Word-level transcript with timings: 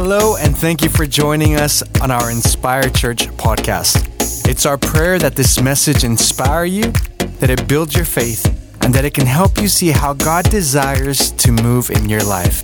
Hello, 0.00 0.36
and 0.36 0.56
thank 0.56 0.80
you 0.80 0.88
for 0.88 1.08
joining 1.08 1.56
us 1.56 1.82
on 2.00 2.12
our 2.12 2.30
Inspire 2.30 2.88
Church 2.88 3.26
podcast. 3.30 4.48
It's 4.48 4.64
our 4.64 4.78
prayer 4.78 5.18
that 5.18 5.34
this 5.34 5.60
message 5.60 6.04
inspire 6.04 6.64
you, 6.64 6.92
that 7.40 7.50
it 7.50 7.66
builds 7.66 7.96
your 7.96 8.04
faith, 8.04 8.46
and 8.84 8.94
that 8.94 9.04
it 9.04 9.12
can 9.12 9.26
help 9.26 9.60
you 9.60 9.66
see 9.66 9.88
how 9.88 10.14
God 10.14 10.48
desires 10.50 11.32
to 11.32 11.50
move 11.50 11.90
in 11.90 12.08
your 12.08 12.22
life. 12.22 12.62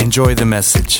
Enjoy 0.00 0.36
the 0.36 0.46
message. 0.46 0.98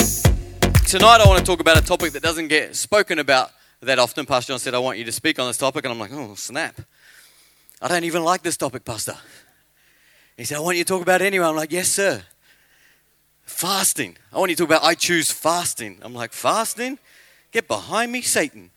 Tonight, 0.84 1.20
I 1.20 1.28
want 1.28 1.38
to 1.38 1.44
talk 1.44 1.60
about 1.60 1.78
a 1.78 1.86
topic 1.86 2.10
that 2.10 2.24
doesn't 2.24 2.48
get 2.48 2.74
spoken 2.74 3.20
about 3.20 3.52
that 3.80 4.00
often. 4.00 4.26
Pastor 4.26 4.54
John 4.54 4.58
said, 4.58 4.74
I 4.74 4.80
want 4.80 4.98
you 4.98 5.04
to 5.04 5.12
speak 5.12 5.38
on 5.38 5.46
this 5.46 5.58
topic, 5.58 5.84
and 5.84 5.92
I'm 5.92 6.00
like, 6.00 6.12
oh, 6.12 6.34
snap. 6.34 6.80
I 7.80 7.86
don't 7.86 8.02
even 8.02 8.24
like 8.24 8.42
this 8.42 8.56
topic, 8.56 8.84
Pastor. 8.84 9.14
He 10.36 10.42
said, 10.42 10.56
I 10.56 10.60
want 10.60 10.76
you 10.76 10.82
to 10.82 10.88
talk 10.88 11.02
about 11.02 11.22
it 11.22 11.26
anyway. 11.26 11.46
I'm 11.46 11.54
like, 11.54 11.70
yes, 11.70 11.86
sir. 11.86 12.24
Fasting. 13.48 14.16
I 14.30 14.38
want 14.38 14.50
you 14.50 14.56
to 14.56 14.62
talk 14.62 14.68
about 14.68 14.84
I 14.84 14.94
choose 14.94 15.30
fasting. 15.30 15.98
I'm 16.02 16.14
like, 16.14 16.32
fasting? 16.32 16.98
Get 17.50 17.66
behind 17.66 18.12
me, 18.12 18.20
Satan. 18.20 18.70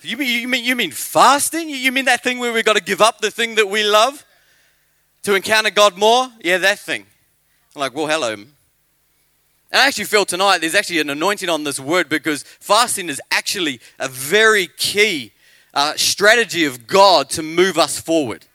You 0.00 0.16
mean, 0.16 0.40
you 0.40 0.48
mean, 0.48 0.64
you 0.64 0.74
mean 0.74 0.90
fasting? 0.90 1.68
You 1.68 1.92
mean 1.92 2.06
that 2.06 2.24
thing 2.24 2.38
where 2.38 2.52
we've 2.52 2.64
got 2.64 2.76
to 2.76 2.82
give 2.82 3.02
up 3.02 3.20
the 3.20 3.30
thing 3.30 3.56
that 3.56 3.68
we 3.68 3.84
love 3.84 4.24
to 5.22 5.34
encounter 5.34 5.70
God 5.70 5.98
more? 5.98 6.28
Yeah, 6.42 6.56
that 6.58 6.78
thing. 6.78 7.04
I'm 7.76 7.80
like, 7.80 7.94
well, 7.94 8.06
hello. 8.06 8.32
And 8.32 8.48
I 9.70 9.86
actually 9.86 10.06
feel 10.06 10.24
tonight 10.24 10.58
there's 10.58 10.74
actually 10.74 11.00
an 11.00 11.10
anointing 11.10 11.50
on 11.50 11.64
this 11.64 11.78
word 11.78 12.08
because 12.08 12.44
fasting 12.44 13.10
is 13.10 13.20
actually 13.30 13.80
a 14.00 14.08
very 14.08 14.66
key 14.78 15.32
uh, 15.74 15.92
strategy 15.94 16.64
of 16.64 16.86
God 16.86 17.28
to 17.30 17.42
move 17.42 17.76
us 17.76 18.00
forward 18.00 18.46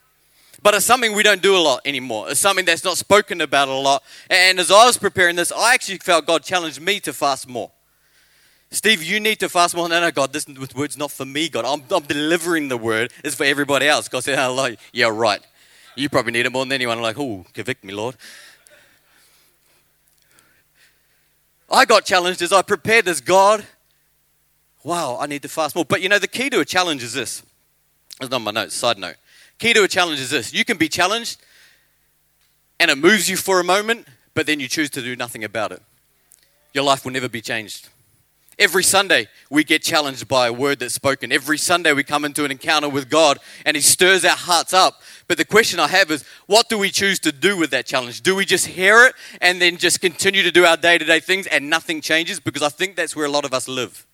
but 0.63 0.73
it's 0.73 0.85
something 0.85 1.13
we 1.13 1.23
don't 1.23 1.41
do 1.41 1.57
a 1.57 1.59
lot 1.59 1.81
anymore. 1.85 2.31
It's 2.31 2.39
something 2.39 2.63
that's 2.63 2.85
not 2.85 2.97
spoken 2.97 3.41
about 3.41 3.67
a 3.67 3.73
lot. 3.73 4.01
And 4.29 4.59
as 4.59 4.71
I 4.71 4.85
was 4.85 4.97
preparing 4.97 5.35
this, 5.35 5.51
I 5.51 5.73
actually 5.73 5.97
felt 5.97 6.25
God 6.25 6.43
challenged 6.43 6.81
me 6.81 7.01
to 7.01 7.11
fast 7.11 7.49
more. 7.49 7.69
Steve, 8.71 9.03
you 9.03 9.19
need 9.19 9.39
to 9.41 9.49
fast 9.49 9.75
more. 9.75 9.87
No, 9.89 9.99
no, 9.99 10.09
God, 10.09 10.33
this 10.33 10.47
word's 10.73 10.97
not 10.97 11.11
for 11.11 11.25
me, 11.25 11.49
God. 11.49 11.65
I'm, 11.65 11.83
I'm 11.91 12.03
delivering 12.03 12.69
the 12.69 12.77
word. 12.77 13.11
It's 13.23 13.35
for 13.35 13.43
everybody 13.43 13.87
else. 13.87 14.07
God 14.07 14.23
said, 14.23 14.39
oh, 14.39 14.53
like, 14.53 14.79
yeah, 14.93 15.09
right. 15.09 15.41
You 15.95 16.09
probably 16.09 16.31
need 16.31 16.45
it 16.45 16.51
more 16.51 16.65
than 16.65 16.71
anyone. 16.71 16.97
I'm 16.97 17.03
like, 17.03 17.19
oh, 17.19 17.45
convict 17.53 17.83
me, 17.83 17.93
Lord. 17.93 18.15
I 21.69 21.85
got 21.85 22.05
challenged 22.05 22.41
as 22.41 22.53
I 22.53 22.61
prepared 22.61 23.05
this. 23.05 23.19
God, 23.19 23.65
wow, 24.83 25.17
I 25.19 25.27
need 25.27 25.41
to 25.41 25.49
fast 25.49 25.75
more. 25.75 25.85
But 25.85 26.01
you 26.01 26.09
know, 26.09 26.19
the 26.19 26.27
key 26.27 26.49
to 26.49 26.59
a 26.59 26.65
challenge 26.65 27.03
is 27.03 27.13
this. 27.13 27.43
It's 28.21 28.29
not 28.29 28.41
my 28.41 28.51
notes, 28.51 28.75
side 28.75 28.97
note. 28.97 29.15
Key 29.59 29.73
to 29.73 29.83
a 29.83 29.87
challenge 29.87 30.19
is 30.19 30.29
this 30.29 30.53
you 30.53 30.65
can 30.65 30.77
be 30.77 30.89
challenged 30.89 31.41
and 32.79 32.91
it 32.91 32.97
moves 32.97 33.29
you 33.29 33.37
for 33.37 33.59
a 33.59 33.63
moment, 33.63 34.07
but 34.33 34.45
then 34.45 34.59
you 34.59 34.67
choose 34.67 34.89
to 34.91 35.01
do 35.01 35.15
nothing 35.15 35.43
about 35.43 35.71
it. 35.71 35.81
Your 36.73 36.83
life 36.83 37.05
will 37.05 37.11
never 37.11 37.29
be 37.29 37.41
changed. 37.41 37.89
Every 38.59 38.83
Sunday, 38.83 39.27
we 39.49 39.63
get 39.63 39.81
challenged 39.81 40.27
by 40.27 40.47
a 40.47 40.53
word 40.53 40.79
that's 40.79 40.93
spoken. 40.93 41.31
Every 41.31 41.57
Sunday, 41.57 41.91
we 41.91 42.03
come 42.03 42.23
into 42.23 42.45
an 42.45 42.51
encounter 42.51 42.87
with 42.87 43.09
God 43.09 43.39
and 43.65 43.75
He 43.75 43.81
stirs 43.81 44.23
our 44.23 44.35
hearts 44.35 44.73
up. 44.73 45.01
But 45.27 45.37
the 45.37 45.45
question 45.45 45.79
I 45.79 45.87
have 45.87 46.11
is 46.11 46.23
what 46.45 46.69
do 46.69 46.77
we 46.77 46.91
choose 46.91 47.19
to 47.21 47.31
do 47.31 47.57
with 47.57 47.71
that 47.71 47.87
challenge? 47.87 48.21
Do 48.21 48.35
we 48.35 48.45
just 48.45 48.67
hear 48.67 49.05
it 49.05 49.15
and 49.41 49.59
then 49.59 49.77
just 49.77 50.01
continue 50.01 50.43
to 50.43 50.51
do 50.51 50.65
our 50.65 50.77
day 50.77 50.97
to 50.97 51.05
day 51.05 51.19
things 51.19 51.47
and 51.47 51.69
nothing 51.69 51.99
changes? 51.99 52.39
Because 52.39 52.61
I 52.61 52.69
think 52.69 52.95
that's 52.95 53.15
where 53.15 53.25
a 53.25 53.29
lot 53.29 53.45
of 53.45 53.53
us 53.53 53.67
live. 53.67 54.05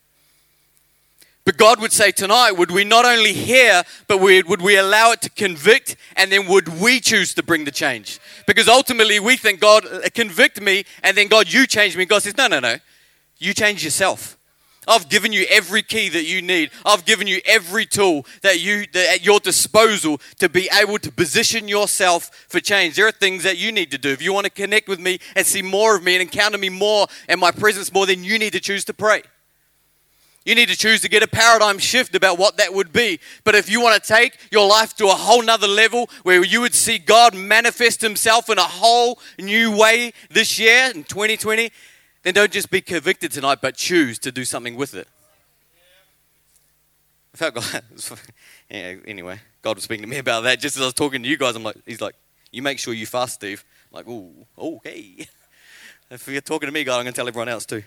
But 1.44 1.56
God 1.56 1.80
would 1.80 1.92
say 1.92 2.10
tonight, 2.10 2.52
would 2.52 2.70
we 2.70 2.84
not 2.84 3.06
only 3.06 3.32
hear, 3.32 3.82
but 4.06 4.18
we, 4.18 4.42
would 4.42 4.60
we 4.60 4.76
allow 4.76 5.12
it 5.12 5.22
to 5.22 5.30
convict, 5.30 5.96
and 6.16 6.30
then 6.30 6.46
would 6.46 6.80
we 6.80 7.00
choose 7.00 7.32
to 7.34 7.42
bring 7.42 7.64
the 7.64 7.70
change? 7.70 8.20
Because 8.46 8.68
ultimately 8.68 9.18
we 9.20 9.36
think, 9.36 9.58
God, 9.58 9.86
uh, 9.86 10.00
convict 10.14 10.60
me, 10.60 10.84
and 11.02 11.16
then 11.16 11.28
God, 11.28 11.50
you 11.50 11.66
change 11.66 11.96
me. 11.96 12.04
God 12.04 12.22
says, 12.22 12.36
no, 12.36 12.46
no, 12.46 12.60
no. 12.60 12.76
You 13.38 13.54
change 13.54 13.82
yourself. 13.82 14.36
I've 14.86 15.08
given 15.08 15.32
you 15.32 15.46
every 15.48 15.82
key 15.82 16.08
that 16.10 16.24
you 16.24 16.42
need. 16.42 16.70
I've 16.84 17.04
given 17.04 17.26
you 17.26 17.40
every 17.46 17.86
tool 17.86 18.26
that 18.42 18.60
you 18.60 18.86
that 18.92 19.14
at 19.14 19.24
your 19.24 19.38
disposal 19.38 20.20
to 20.38 20.48
be 20.48 20.68
able 20.72 20.98
to 20.98 21.12
position 21.12 21.68
yourself 21.68 22.46
for 22.48 22.60
change. 22.60 22.96
There 22.96 23.06
are 23.06 23.12
things 23.12 23.42
that 23.44 23.56
you 23.58 23.72
need 23.72 23.90
to 23.92 23.98
do. 23.98 24.10
If 24.10 24.22
you 24.22 24.32
want 24.32 24.44
to 24.44 24.50
connect 24.50 24.88
with 24.88 24.98
me 24.98 25.20
and 25.36 25.46
see 25.46 25.62
more 25.62 25.96
of 25.96 26.02
me 26.02 26.14
and 26.14 26.22
encounter 26.22 26.58
me 26.58 26.70
more 26.70 27.06
and 27.28 27.38
my 27.40 27.50
presence 27.50 27.92
more, 27.92 28.06
then 28.06 28.24
you 28.24 28.38
need 28.38 28.52
to 28.54 28.60
choose 28.60 28.84
to 28.86 28.94
pray. 28.94 29.22
You 30.50 30.56
need 30.56 30.68
to 30.68 30.76
choose 30.76 31.00
to 31.02 31.08
get 31.08 31.22
a 31.22 31.28
paradigm 31.28 31.78
shift 31.78 32.16
about 32.16 32.36
what 32.36 32.56
that 32.56 32.74
would 32.74 32.92
be. 32.92 33.20
But 33.44 33.54
if 33.54 33.70
you 33.70 33.80
want 33.80 34.02
to 34.02 34.12
take 34.12 34.36
your 34.50 34.68
life 34.68 34.96
to 34.96 35.04
a 35.06 35.14
whole 35.14 35.42
nother 35.42 35.68
level 35.68 36.10
where 36.24 36.44
you 36.44 36.60
would 36.60 36.74
see 36.74 36.98
God 36.98 37.36
manifest 37.36 38.00
Himself 38.00 38.50
in 38.50 38.58
a 38.58 38.64
whole 38.64 39.20
new 39.38 39.70
way 39.76 40.12
this 40.28 40.58
year 40.58 40.90
in 40.92 41.04
2020, 41.04 41.70
then 42.24 42.34
don't 42.34 42.50
just 42.50 42.68
be 42.68 42.80
convicted 42.80 43.30
tonight, 43.30 43.58
but 43.62 43.76
choose 43.76 44.18
to 44.18 44.32
do 44.32 44.44
something 44.44 44.74
with 44.74 44.92
it. 44.92 45.06
I 47.32 47.36
felt 47.36 47.54
God. 47.54 47.84
yeah, 48.68 48.96
anyway, 49.06 49.38
God 49.62 49.76
was 49.76 49.84
speaking 49.84 50.02
to 50.02 50.08
me 50.08 50.18
about 50.18 50.40
that 50.40 50.58
just 50.58 50.74
as 50.74 50.82
I 50.82 50.86
was 50.86 50.94
talking 50.94 51.22
to 51.22 51.28
you 51.28 51.36
guys. 51.36 51.54
I'm 51.54 51.62
like, 51.62 51.76
He's 51.86 52.00
like, 52.00 52.16
you 52.50 52.60
make 52.60 52.80
sure 52.80 52.92
you 52.92 53.06
fast, 53.06 53.34
Steve. 53.34 53.64
I'm 53.92 53.98
like, 53.98 54.06
oh, 54.08 54.32
okay. 54.58 55.28
If 56.12 56.26
you're 56.26 56.40
talking 56.40 56.66
to 56.66 56.72
me, 56.72 56.82
God, 56.82 56.96
I'm 56.96 57.04
going 57.04 57.12
to 57.12 57.16
tell 57.16 57.28
everyone 57.28 57.48
else 57.48 57.64
too. 57.64 57.84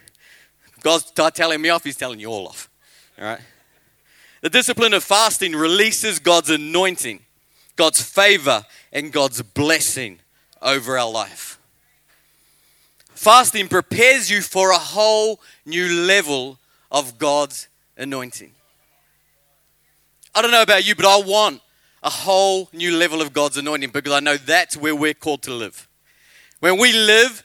God's 0.84 1.12
telling 1.12 1.62
me 1.62 1.70
off, 1.70 1.84
He's 1.84 1.98
telling 1.98 2.20
you 2.20 2.28
all 2.28 2.48
off. 2.48 2.70
All 3.18 3.26
right? 3.26 3.40
The 4.42 4.50
discipline 4.50 4.94
of 4.94 5.04
fasting 5.04 5.54
releases 5.54 6.20
God's 6.20 6.50
anointing, 6.50 7.22
God's 7.76 8.02
favor, 8.02 8.66
and 8.92 9.12
God's 9.12 9.42
blessing 9.42 10.20
over 10.62 10.98
our 10.98 11.10
life. 11.10 11.58
Fasting 13.16 13.70
prepares 13.70 14.30
you 14.30 14.42
for 14.42 14.72
a 14.72 14.78
whole 14.78 15.40
new 15.66 15.88
level 16.06 16.60
of 16.92 17.18
God's 17.18 17.70
anointing. 17.98 18.52
I 20.36 20.42
don't 20.42 20.52
know 20.52 20.62
about 20.62 20.86
you, 20.86 20.96
but 20.96 21.06
I 21.06 21.18
want 21.26 21.62
a 22.02 22.10
whole 22.10 22.70
new 22.74 22.98
level 22.98 23.22
of 23.22 23.32
God's 23.32 23.56
anointing 23.56 23.92
because 23.92 24.12
I 24.12 24.20
know 24.20 24.36
that's 24.36 24.76
where 24.76 24.96
we're 24.96 25.14
called 25.14 25.44
to 25.44 25.54
live. 25.54 25.88
When 26.60 26.78
we 26.78 26.92
live 26.92 27.44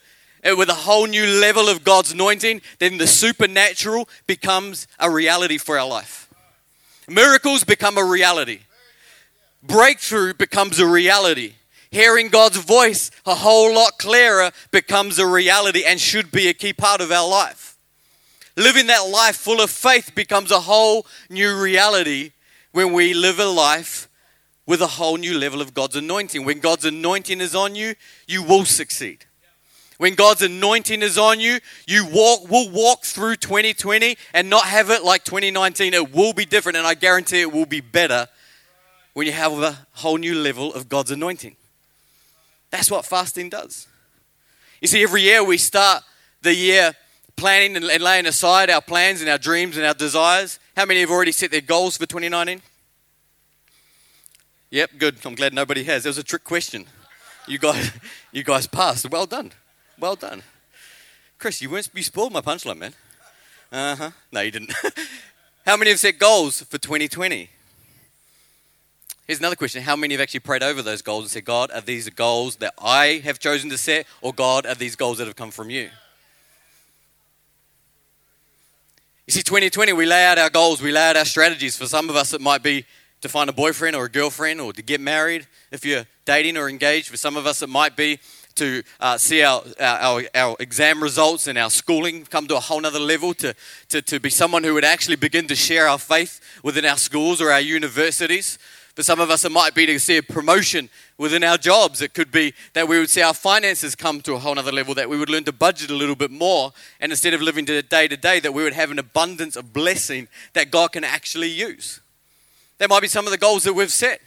with 0.57 0.69
a 0.69 0.75
whole 0.75 1.07
new 1.07 1.27
level 1.27 1.69
of 1.69 1.85
God's 1.85 2.13
anointing, 2.13 2.63
then 2.79 2.99
the 2.99 3.07
supernatural 3.07 4.09
becomes 4.27 4.87
a 4.99 5.11
reality 5.11 5.59
for 5.59 5.79
our 5.79 5.87
life. 5.87 6.29
Miracles 7.09 7.65
become 7.65 7.99
a 7.99 8.05
reality. 8.05 8.61
Breakthrough 9.63 10.35
becomes 10.35 10.79
a 10.79 10.87
reality. 10.87 11.55
Hearing 11.91 12.29
God's 12.29 12.59
voice 12.59 13.11
a 13.25 13.35
whole 13.35 13.75
lot 13.75 13.99
clearer 13.99 14.51
becomes 14.71 15.19
a 15.19 15.27
reality 15.27 15.85
and 15.85 15.99
should 15.99 16.31
be 16.31 16.49
a 16.49 16.55
key 16.55 16.73
part 16.73 17.01
of 17.01 17.11
our 17.11 17.29
life. 17.29 17.77
Living 18.57 18.89
that 18.89 19.09
life 19.09 19.37
full 19.37 19.61
of 19.61 19.71
faith 19.71 20.15
becomes 20.15 20.51
a 20.51 20.61
whole 20.61 21.07
new 21.31 21.59
reality 21.59 22.33
when 22.73 22.93
we 22.93 23.15
live 23.15 23.39
a 23.39 23.47
life 23.47 24.09
with 24.67 24.83
a 24.83 24.87
whole 24.87 25.17
new 25.17 25.39
level 25.39 25.63
of 25.63 25.73
God's 25.73 25.97
anointing. 25.97 26.45
When 26.45 26.61
God's 26.61 26.85
anointing 26.85 27.41
is 27.41 27.55
on 27.55 27.75
you, 27.75 27.95
you 28.27 28.43
will 28.43 28.67
succeed. 28.67 29.25
When 29.99 30.15
God's 30.15 30.43
anointing 30.43 31.03
is 31.03 31.19
on 31.19 31.41
you, 31.41 31.59
you 31.87 32.07
walk 32.07 32.49
will 32.49 32.71
walk 32.71 33.05
through 33.05 33.37
2020 33.37 34.17
and 34.33 34.49
not 34.49 34.65
have 34.65 34.91
it 34.91 35.05
like 35.05 35.25
2019. 35.25 35.93
It 35.93 36.13
will 36.15 36.33
be 36.33 36.45
different 36.45 36.79
and 36.79 36.87
I 36.87 36.95
guarantee 36.95 37.41
it 37.41 37.53
will 37.53 37.67
be 37.67 37.81
better 37.81 38.29
when 39.13 39.27
you 39.27 39.33
have 39.33 39.53
a 39.61 39.77
whole 39.95 40.17
new 40.17 40.37
level 40.37 40.73
of 40.73 40.89
God's 40.89 41.11
anointing. 41.11 41.57
That's 42.71 42.91
what 42.91 43.05
fasting 43.05 43.49
does. 43.49 43.89
You 44.81 44.87
see, 44.87 45.03
every 45.03 45.23
year 45.23 45.43
we 45.43 45.59
start 45.59 46.05
the 46.43 46.55
year 46.55 46.95
planning 47.35 47.77
and 47.77 47.85
laying 47.85 48.27
aside 48.27 48.71
our 48.71 48.81
plans 48.81 49.21
and 49.21 49.29
our 49.29 49.39
dreams 49.39 49.77
and 49.77 49.85
our 49.85 49.95
desires. 49.95 50.61
How 50.77 50.85
many 50.85 51.01
have 51.01 51.11
already 51.11 51.33
set 51.33 51.51
their 51.51 51.61
goals 51.61 51.97
for 51.97 52.07
2019? 52.07 52.63
Yep, 54.71 54.91
good. 54.99 55.17
I'm 55.25 55.35
glad 55.35 55.53
nobody 55.53 55.83
has. 55.85 56.05
That 56.05 56.11
was 56.11 56.19
a 56.19 56.23
trick 56.23 56.45
question. 56.45 56.87
You 57.49 57.59
guys, 57.59 57.91
you 58.33 58.45
guys 58.45 58.69
passed. 58.69 59.11
Well 59.11 59.27
done. 59.27 59.53
Well 60.01 60.15
done. 60.15 60.43
Chris, 61.39 61.61
you 61.61 61.71
weren't 61.71 61.91
you 61.93 62.03
spoiled 62.03 62.33
my 62.33 62.41
punchline, 62.41 62.79
man. 62.79 62.95
Uh 63.73 63.97
huh. 63.97 64.11
No, 64.31 64.41
you 64.41 64.51
didn't. 64.51 64.73
How 65.67 65.77
many 65.77 65.91
have 65.91 65.99
set 65.99 66.19
goals 66.19 66.63
for 66.63 66.79
2020? 66.79 67.51
Here's 69.27 69.41
another 69.41 69.57
question. 69.57 69.83
How 69.83 69.97
many 69.97 70.15
have 70.15 70.23
actually 70.23 70.41
prayed 70.41 70.63
over 70.63 70.81
those 70.81 71.03
goals 71.03 71.25
and 71.25 71.31
said, 71.31 71.45
God, 71.45 71.71
are 71.71 71.83
these 71.83 72.09
goals 72.09 72.57
that 72.57 72.73
I 72.79 73.21
have 73.25 73.39
chosen 73.39 73.69
to 73.69 73.77
set, 73.77 74.07
or 74.23 74.33
God, 74.33 74.65
are 74.65 74.75
these 74.75 74.97
goals 74.97 75.19
that 75.19 75.27
have 75.27 75.37
come 75.37 75.51
from 75.51 75.69
you? 75.69 75.91
You 79.27 79.33
see, 79.33 79.43
2020, 79.43 79.93
we 79.93 80.07
lay 80.07 80.25
out 80.25 80.39
our 80.39 80.49
goals, 80.49 80.81
we 80.81 80.93
lay 80.93 81.11
out 81.11 81.19
our 81.19 81.27
strategies. 81.27 81.77
For 81.77 81.85
some 81.85 82.09
of 82.09 82.17
us, 82.17 82.33
it 82.33 82.41
might 82.41 82.63
be 82.63 82.87
to 83.21 83.29
find 83.29 83.51
a 83.51 83.53
boyfriend 83.53 83.95
or 83.95 84.07
a 84.07 84.11
girlfriend 84.11 84.63
or 84.63 84.73
to 84.73 84.81
get 84.81 85.01
married 85.03 85.47
if 85.71 85.85
you're 85.85 86.07
dating 86.25 86.57
or 86.57 86.71
engaged. 86.71 87.09
For 87.09 87.19
some 87.19 87.37
of 87.37 87.47
us, 87.47 87.61
it 87.61 87.69
might 87.69 87.97
be 87.97 88.21
to 88.59 88.83
uh, 89.01 89.19
see 89.19 89.43
our, 89.43 89.63
our, 89.81 90.23
our, 90.35 90.57
exam 90.61 91.03
results 91.03 91.47
and 91.47 91.57
our 91.57 91.71
schooling 91.71 92.25
come 92.25 92.47
to 92.49 92.57
a 92.57 92.61
whole 92.61 92.81
nother 92.81 92.99
level, 92.99 93.35
to, 93.35 93.55
to, 93.89 94.03
to 94.03 94.21
be 94.21 94.31
someone 94.31 94.65
who 94.65 94.75
would 94.75 94.85
actually 94.85 95.17
begin 95.17 95.47
to 95.49 95.57
share 95.57 95.89
our 95.89 95.99
faith 95.99 96.41
within 96.63 96.85
our 96.85 96.97
schools 96.97 97.41
or 97.41 97.51
our 97.51 97.61
universities. 97.61 98.59
For 98.95 99.05
some 99.05 99.21
of 99.21 99.31
us, 99.31 99.45
it 99.45 99.53
might 99.53 99.77
be 99.77 99.87
to 99.87 99.99
see 100.01 100.17
a 100.17 100.23
promotion 100.23 100.91
within 101.19 101.45
our 101.45 101.57
jobs. 101.57 102.03
It 102.03 102.15
could 102.15 102.33
be 102.33 102.53
that 102.73 102.89
we 102.89 102.99
would 102.99 103.09
see 103.09 103.23
our 103.23 103.33
finances 103.33 103.95
come 103.95 104.21
to 104.23 104.35
a 104.35 104.39
whole 104.39 104.59
other 104.59 104.73
level, 104.73 104.93
that 104.95 105.09
we 105.09 105.17
would 105.17 105.31
learn 105.31 105.45
to 105.45 105.53
budget 105.53 105.91
a 105.91 105.95
little 105.95 106.17
bit 106.17 106.33
more, 106.33 106.73
and 106.99 107.13
instead 107.13 107.33
of 107.33 107.41
living 107.41 107.65
to 107.67 107.81
day 107.83 108.09
to 108.09 108.17
day, 108.17 108.41
that 108.41 108.53
we 108.53 108.65
would 108.65 108.73
have 108.73 108.91
an 108.91 108.99
abundance 108.99 109.55
of 109.55 109.73
blessing 109.73 110.27
that 110.55 110.73
God 110.73 110.93
can 110.93 111.05
actually 111.05 111.49
use. 111.49 112.01
That 112.79 112.91
might 112.91 113.03
be 113.03 113.09
some 113.09 113.25
of 113.25 113.31
the 113.31 113.39
goals 113.39 113.63
that 113.65 113.75
we've 113.75 113.93
set. 113.93 114.21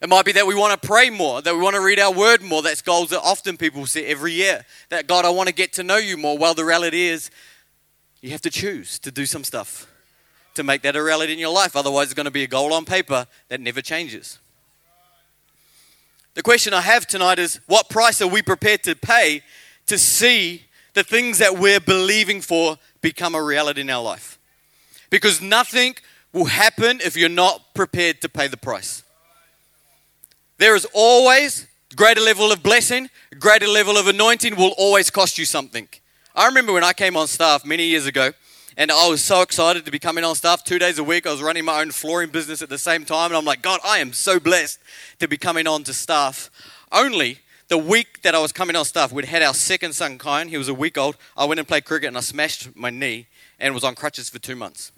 It 0.00 0.08
might 0.08 0.24
be 0.24 0.32
that 0.32 0.46
we 0.46 0.54
want 0.54 0.80
to 0.80 0.86
pray 0.86 1.10
more, 1.10 1.42
that 1.42 1.54
we 1.54 1.60
want 1.60 1.74
to 1.74 1.82
read 1.82 1.98
our 1.98 2.12
word 2.12 2.40
more. 2.40 2.62
That's 2.62 2.82
goals 2.82 3.10
that 3.10 3.20
often 3.20 3.56
people 3.56 3.84
set 3.86 4.04
every 4.04 4.32
year. 4.32 4.64
That 4.90 5.08
God, 5.08 5.24
I 5.24 5.30
want 5.30 5.48
to 5.48 5.54
get 5.54 5.72
to 5.74 5.82
know 5.82 5.96
you 5.96 6.16
more. 6.16 6.38
Well, 6.38 6.54
the 6.54 6.64
reality 6.64 7.06
is, 7.06 7.30
you 8.20 8.30
have 8.30 8.40
to 8.42 8.50
choose 8.50 8.98
to 9.00 9.10
do 9.10 9.26
some 9.26 9.44
stuff 9.44 9.86
to 10.54 10.62
make 10.64 10.82
that 10.82 10.96
a 10.96 11.02
reality 11.02 11.32
in 11.32 11.38
your 11.38 11.52
life. 11.52 11.76
Otherwise, 11.76 12.06
it's 12.06 12.14
going 12.14 12.24
to 12.24 12.32
be 12.32 12.42
a 12.42 12.48
goal 12.48 12.72
on 12.72 12.84
paper 12.84 13.26
that 13.48 13.60
never 13.60 13.80
changes. 13.80 14.38
The 16.34 16.42
question 16.42 16.72
I 16.72 16.80
have 16.82 17.06
tonight 17.06 17.38
is 17.38 17.60
what 17.66 17.88
price 17.88 18.20
are 18.22 18.28
we 18.28 18.42
prepared 18.42 18.82
to 18.84 18.94
pay 18.94 19.42
to 19.86 19.98
see 19.98 20.64
the 20.94 21.02
things 21.02 21.38
that 21.38 21.58
we're 21.58 21.80
believing 21.80 22.40
for 22.40 22.78
become 23.00 23.34
a 23.34 23.42
reality 23.42 23.80
in 23.80 23.90
our 23.90 24.02
life? 24.02 24.38
Because 25.10 25.40
nothing 25.40 25.96
will 26.32 26.44
happen 26.44 27.00
if 27.04 27.16
you're 27.16 27.28
not 27.28 27.74
prepared 27.74 28.20
to 28.20 28.28
pay 28.28 28.46
the 28.46 28.56
price. 28.56 29.02
There 30.58 30.74
is 30.74 30.88
always 30.92 31.68
greater 31.94 32.20
level 32.20 32.50
of 32.50 32.64
blessing, 32.64 33.10
greater 33.38 33.68
level 33.68 33.96
of 33.96 34.08
anointing 34.08 34.56
will 34.56 34.74
always 34.76 35.08
cost 35.08 35.38
you 35.38 35.44
something. 35.44 35.86
I 36.34 36.46
remember 36.46 36.72
when 36.72 36.82
I 36.82 36.92
came 36.92 37.16
on 37.16 37.28
staff 37.28 37.64
many 37.64 37.84
years 37.84 38.06
ago, 38.06 38.32
and 38.76 38.90
I 38.90 39.08
was 39.08 39.22
so 39.22 39.42
excited 39.42 39.84
to 39.84 39.92
be 39.92 40.00
coming 40.00 40.24
on 40.24 40.34
staff 40.34 40.64
two 40.64 40.80
days 40.80 40.98
a 40.98 41.04
week. 41.04 41.28
I 41.28 41.30
was 41.30 41.42
running 41.42 41.64
my 41.64 41.80
own 41.80 41.92
flooring 41.92 42.30
business 42.30 42.60
at 42.60 42.70
the 42.70 42.78
same 42.78 43.04
time. 43.04 43.30
And 43.30 43.36
I'm 43.36 43.44
like, 43.44 43.62
God, 43.62 43.78
I 43.84 43.98
am 43.98 44.12
so 44.12 44.40
blessed 44.40 44.80
to 45.20 45.28
be 45.28 45.36
coming 45.36 45.68
on 45.68 45.84
to 45.84 45.94
staff. 45.94 46.50
Only 46.90 47.38
the 47.68 47.78
week 47.78 48.22
that 48.22 48.34
I 48.34 48.40
was 48.40 48.50
coming 48.50 48.74
on 48.74 48.84
staff, 48.84 49.12
we'd 49.12 49.26
had 49.26 49.42
our 49.42 49.54
second 49.54 49.94
son, 49.94 50.18
Kyan. 50.18 50.48
He 50.48 50.58
was 50.58 50.68
a 50.68 50.74
week 50.74 50.98
old. 50.98 51.16
I 51.36 51.44
went 51.44 51.60
and 51.60 51.68
played 51.68 51.84
cricket 51.84 52.08
and 52.08 52.16
I 52.16 52.20
smashed 52.20 52.74
my 52.76 52.90
knee 52.90 53.26
and 53.60 53.74
was 53.74 53.84
on 53.84 53.94
crutches 53.94 54.28
for 54.28 54.40
two 54.40 54.56
months. 54.56 54.90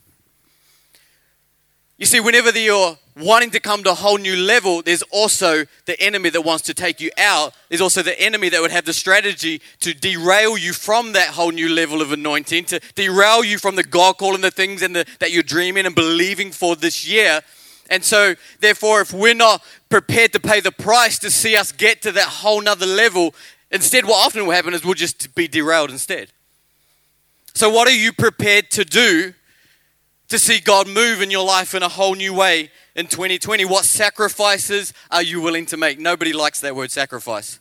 You 2.00 2.06
see, 2.06 2.18
whenever 2.18 2.50
you're 2.58 2.96
wanting 3.18 3.50
to 3.50 3.60
come 3.60 3.82
to 3.82 3.90
a 3.90 3.94
whole 3.94 4.16
new 4.16 4.34
level, 4.34 4.80
there's 4.80 5.02
also 5.12 5.66
the 5.84 6.00
enemy 6.00 6.30
that 6.30 6.40
wants 6.40 6.62
to 6.62 6.72
take 6.72 6.98
you 6.98 7.10
out. 7.18 7.52
There's 7.68 7.82
also 7.82 8.02
the 8.02 8.18
enemy 8.18 8.48
that 8.48 8.62
would 8.62 8.70
have 8.70 8.86
the 8.86 8.94
strategy 8.94 9.60
to 9.80 9.92
derail 9.92 10.56
you 10.56 10.72
from 10.72 11.12
that 11.12 11.28
whole 11.28 11.50
new 11.50 11.68
level 11.68 12.00
of 12.00 12.10
anointing, 12.10 12.64
to 12.64 12.80
derail 12.94 13.44
you 13.44 13.58
from 13.58 13.76
the 13.76 13.84
God 13.84 14.16
calling 14.16 14.40
the 14.40 14.50
things 14.50 14.80
and 14.80 14.96
the, 14.96 15.04
that 15.18 15.30
you're 15.30 15.42
dreaming 15.42 15.84
and 15.84 15.94
believing 15.94 16.52
for 16.52 16.74
this 16.74 17.06
year. 17.06 17.42
And 17.90 18.02
so, 18.02 18.34
therefore, 18.60 19.02
if 19.02 19.12
we're 19.12 19.34
not 19.34 19.62
prepared 19.90 20.32
to 20.32 20.40
pay 20.40 20.60
the 20.60 20.72
price 20.72 21.18
to 21.18 21.30
see 21.30 21.54
us 21.54 21.70
get 21.70 22.00
to 22.02 22.12
that 22.12 22.28
whole 22.28 22.62
nother 22.62 22.86
level, 22.86 23.34
instead, 23.70 24.06
what 24.06 24.24
often 24.24 24.46
will 24.46 24.54
happen 24.54 24.72
is 24.72 24.86
we'll 24.86 24.94
just 24.94 25.34
be 25.34 25.46
derailed 25.46 25.90
instead. 25.90 26.30
So, 27.52 27.68
what 27.68 27.88
are 27.88 27.94
you 27.94 28.14
prepared 28.14 28.70
to 28.70 28.86
do 28.86 29.34
to 30.30 30.38
see 30.38 30.60
God 30.60 30.88
move 30.88 31.20
in 31.20 31.30
your 31.30 31.44
life 31.44 31.74
in 31.74 31.82
a 31.82 31.88
whole 31.88 32.14
new 32.14 32.32
way 32.32 32.70
in 32.96 33.06
2020? 33.06 33.64
What 33.66 33.84
sacrifices 33.84 34.92
are 35.10 35.22
you 35.22 35.40
willing 35.40 35.66
to 35.66 35.76
make? 35.76 35.98
Nobody 35.98 36.32
likes 36.32 36.60
that 36.60 36.74
word 36.74 36.90
sacrifice. 36.90 37.60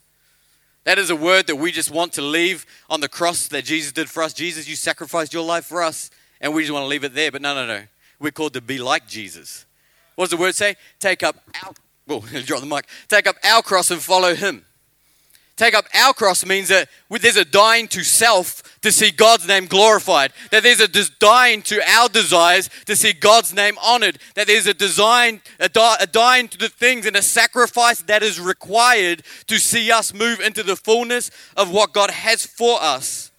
That 0.85 0.97
is 0.97 1.09
a 1.09 1.15
word 1.15 1.47
that 1.47 1.57
we 1.57 1.71
just 1.71 1.91
want 1.91 2.13
to 2.13 2.21
leave 2.21 2.65
on 2.89 3.01
the 3.01 3.09
cross 3.09 3.47
that 3.49 3.65
Jesus 3.65 3.91
did 3.91 4.09
for 4.09 4.23
us. 4.23 4.33
Jesus, 4.33 4.67
you 4.67 4.75
sacrificed 4.75 5.33
your 5.33 5.43
life 5.43 5.65
for 5.65 5.83
us, 5.83 6.09
and 6.39 6.53
we 6.53 6.63
just 6.63 6.71
want 6.71 6.83
to 6.83 6.87
leave 6.87 7.03
it 7.03 7.13
there. 7.13 7.31
But 7.31 7.41
no, 7.41 7.53
no, 7.53 7.67
no. 7.67 7.83
We're 8.19 8.31
called 8.31 8.53
to 8.53 8.61
be 8.61 8.77
like 8.77 9.07
Jesus. 9.07 9.65
What 10.15 10.25
does 10.25 10.37
the 10.37 10.41
word 10.41 10.55
say? 10.55 10.75
Take 10.99 11.23
up 11.23 11.35
our, 11.63 11.73
well, 12.07 12.23
oh, 12.23 12.41
drop 12.45 12.61
the 12.61 12.65
mic. 12.65 12.87
Take 13.07 13.27
up 13.27 13.35
our 13.43 13.61
cross 13.61 13.91
and 13.91 14.01
follow 14.01 14.35
him. 14.35 14.65
Take 15.59 15.73
up 15.73 15.87
our 15.93 16.13
cross 16.13 16.45
means 16.45 16.69
that 16.69 16.87
there's 17.09 17.35
a 17.35 17.43
dying 17.43 17.89
to 17.89 18.01
self 18.01 18.79
to 18.79 18.93
see 18.93 19.11
God's 19.11 19.45
name 19.45 19.65
glorified. 19.65 20.31
That 20.51 20.63
there's 20.63 20.79
a 20.79 20.87
dying 21.19 21.63
to 21.63 21.81
our 21.85 22.07
desires 22.07 22.69
to 22.85 22.95
see 22.95 23.11
God's 23.11 23.53
name 23.53 23.77
honored. 23.83 24.19
That 24.35 24.47
there's 24.47 24.67
a 24.67 24.73
design, 24.73 25.41
a, 25.59 25.67
die, 25.67 25.97
a 25.99 26.07
dying 26.07 26.47
to 26.47 26.57
the 26.57 26.69
things 26.69 27.05
and 27.05 27.17
a 27.17 27.21
sacrifice 27.21 28.01
that 28.03 28.23
is 28.23 28.39
required 28.39 29.23
to 29.47 29.57
see 29.57 29.91
us 29.91 30.13
move 30.13 30.39
into 30.39 30.63
the 30.63 30.77
fullness 30.77 31.29
of 31.57 31.69
what 31.69 31.91
God 31.91 32.09
has 32.09 32.45
for 32.45 32.81
us. 32.81 33.29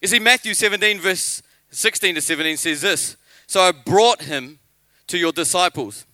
You 0.00 0.06
see, 0.06 0.20
Matthew 0.20 0.54
17, 0.54 1.00
verse 1.00 1.42
16 1.72 2.14
to 2.14 2.20
17 2.20 2.56
says 2.56 2.82
this 2.82 3.16
So 3.48 3.62
I 3.62 3.72
brought 3.72 4.22
him 4.22 4.60
to 5.08 5.18
your 5.18 5.32
disciples. 5.32 6.06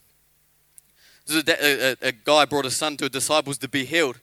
A, 1.31 1.97
a, 2.03 2.09
a 2.09 2.13
guy 2.13 2.47
brought 2.47 2.65
a 2.65 2.71
son 2.71 2.97
to 2.97 3.05
his 3.05 3.11
disciples 3.11 3.59
to 3.59 3.69
be 3.69 3.85
healed. 3.85 4.19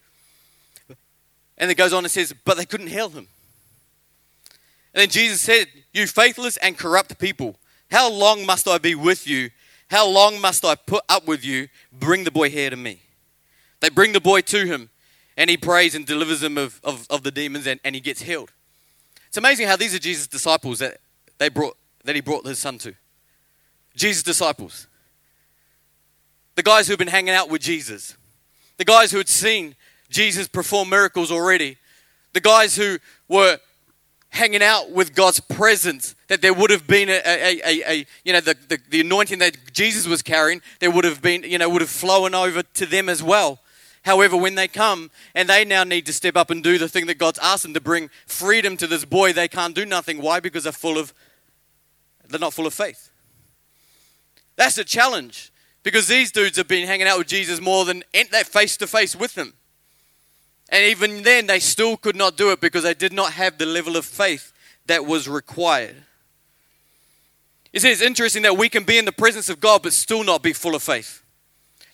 And 1.59 1.69
it 1.69 1.75
goes 1.75 1.93
on 1.93 2.03
and 2.03 2.11
says, 2.11 2.33
But 2.45 2.57
they 2.57 2.65
couldn't 2.65 2.87
heal 2.87 3.09
him. 3.09 3.27
And 4.93 5.01
then 5.01 5.09
Jesus 5.09 5.41
said, 5.41 5.67
You 5.93 6.07
faithless 6.07 6.57
and 6.57 6.77
corrupt 6.77 7.19
people, 7.19 7.55
how 7.91 8.11
long 8.11 8.45
must 8.45 8.67
I 8.67 8.77
be 8.77 8.95
with 8.95 9.27
you? 9.27 9.49
How 9.89 10.07
long 10.07 10.39
must 10.39 10.63
I 10.63 10.75
put 10.75 11.03
up 11.09 11.27
with 11.27 11.43
you? 11.43 11.67
Bring 11.91 12.23
the 12.23 12.31
boy 12.31 12.49
here 12.49 12.69
to 12.69 12.75
me. 12.75 13.01
They 13.79 13.89
bring 13.89 14.13
the 14.13 14.21
boy 14.21 14.41
to 14.41 14.65
him, 14.65 14.89
and 15.35 15.49
he 15.49 15.57
prays 15.57 15.95
and 15.95 16.05
delivers 16.05 16.43
him 16.43 16.57
of, 16.57 16.79
of, 16.83 17.07
of 17.09 17.23
the 17.23 17.31
demons, 17.31 17.65
and, 17.65 17.79
and 17.83 17.95
he 17.95 18.01
gets 18.01 18.21
healed. 18.21 18.51
It's 19.27 19.37
amazing 19.37 19.67
how 19.67 19.75
these 19.75 19.95
are 19.95 19.99
Jesus' 19.99 20.27
disciples 20.27 20.79
that, 20.79 20.99
they 21.37 21.49
brought, 21.49 21.77
that 22.03 22.15
he 22.15 22.21
brought 22.21 22.45
his 22.45 22.59
son 22.59 22.77
to. 22.79 22.93
Jesus' 23.95 24.23
disciples. 24.23 24.87
The 26.55 26.63
guys 26.63 26.87
who 26.87 26.91
have 26.91 26.99
been 26.99 27.07
hanging 27.07 27.33
out 27.33 27.49
with 27.49 27.61
Jesus. 27.61 28.15
The 28.77 28.85
guys 28.85 29.11
who 29.11 29.17
had 29.17 29.29
seen 29.29 29.75
Jesus 30.09 30.47
performed 30.47 30.89
miracles 30.89 31.31
already. 31.31 31.77
The 32.33 32.41
guys 32.41 32.75
who 32.75 32.97
were 33.27 33.59
hanging 34.29 34.61
out 34.61 34.91
with 34.91 35.15
God's 35.15 35.39
presence, 35.39 36.15
that 36.27 36.41
there 36.41 36.53
would 36.53 36.69
have 36.69 36.87
been 36.87 37.09
a, 37.09 37.21
a, 37.25 37.61
a, 37.65 37.91
a 37.91 38.05
you 38.23 38.33
know, 38.33 38.41
the, 38.41 38.55
the, 38.67 38.79
the, 38.89 39.01
anointing 39.01 39.39
that 39.39 39.73
Jesus 39.73 40.07
was 40.07 40.21
carrying, 40.21 40.61
there 40.79 40.91
would 40.91 41.03
have 41.03 41.21
been, 41.21 41.43
you 41.43 41.57
know, 41.57 41.67
would 41.69 41.81
have 41.81 41.89
flown 41.89 42.35
over 42.35 42.61
to 42.61 42.85
them 42.85 43.09
as 43.09 43.23
well. 43.23 43.59
However, 44.03 44.37
when 44.37 44.55
they 44.55 44.67
come 44.67 45.11
and 45.35 45.49
they 45.49 45.65
now 45.65 45.83
need 45.83 46.05
to 46.05 46.13
step 46.13 46.37
up 46.37 46.49
and 46.49 46.63
do 46.63 46.77
the 46.77 46.87
thing 46.87 47.07
that 47.07 47.17
God's 47.17 47.39
asked 47.39 47.63
them 47.63 47.73
to 47.73 47.81
bring 47.81 48.09
freedom 48.27 48.77
to 48.77 48.87
this 48.87 49.03
boy, 49.03 49.33
they 49.33 49.47
can't 49.47 49.75
do 49.75 49.85
nothing. 49.85 50.21
Why? 50.21 50.39
Because 50.39 50.63
they're 50.63 50.71
full 50.71 50.97
of, 50.97 51.13
they're 52.27 52.39
not 52.39 52.53
full 52.53 52.67
of 52.67 52.73
faith. 52.73 53.09
That's 54.55 54.77
a 54.77 54.83
challenge 54.83 55.51
because 55.83 56.07
these 56.07 56.31
dudes 56.31 56.57
have 56.57 56.67
been 56.67 56.87
hanging 56.87 57.07
out 57.07 57.17
with 57.17 57.27
Jesus 57.27 57.59
more 57.59 57.85
than 57.85 58.03
that 58.31 58.45
face 58.45 58.77
to 58.77 58.87
face 58.87 59.15
with 59.15 59.35
him. 59.37 59.53
And 60.71 60.85
even 60.85 61.23
then, 61.23 61.47
they 61.47 61.59
still 61.59 61.97
could 61.97 62.15
not 62.15 62.37
do 62.37 62.51
it 62.51 62.61
because 62.61 62.83
they 62.83 62.93
did 62.93 63.13
not 63.13 63.33
have 63.33 63.57
the 63.57 63.65
level 63.65 63.97
of 63.97 64.05
faith 64.05 64.53
that 64.85 65.05
was 65.05 65.27
required. 65.27 65.95
You 67.73 67.79
see, 67.79 67.91
it's 67.91 68.01
interesting 68.01 68.43
that 68.43 68.57
we 68.57 68.69
can 68.69 68.83
be 68.83 68.97
in 68.97 69.05
the 69.05 69.11
presence 69.11 69.49
of 69.49 69.59
God 69.59 69.83
but 69.83 69.93
still 69.93 70.23
not 70.23 70.41
be 70.41 70.53
full 70.53 70.75
of 70.75 70.83
faith. 70.83 71.23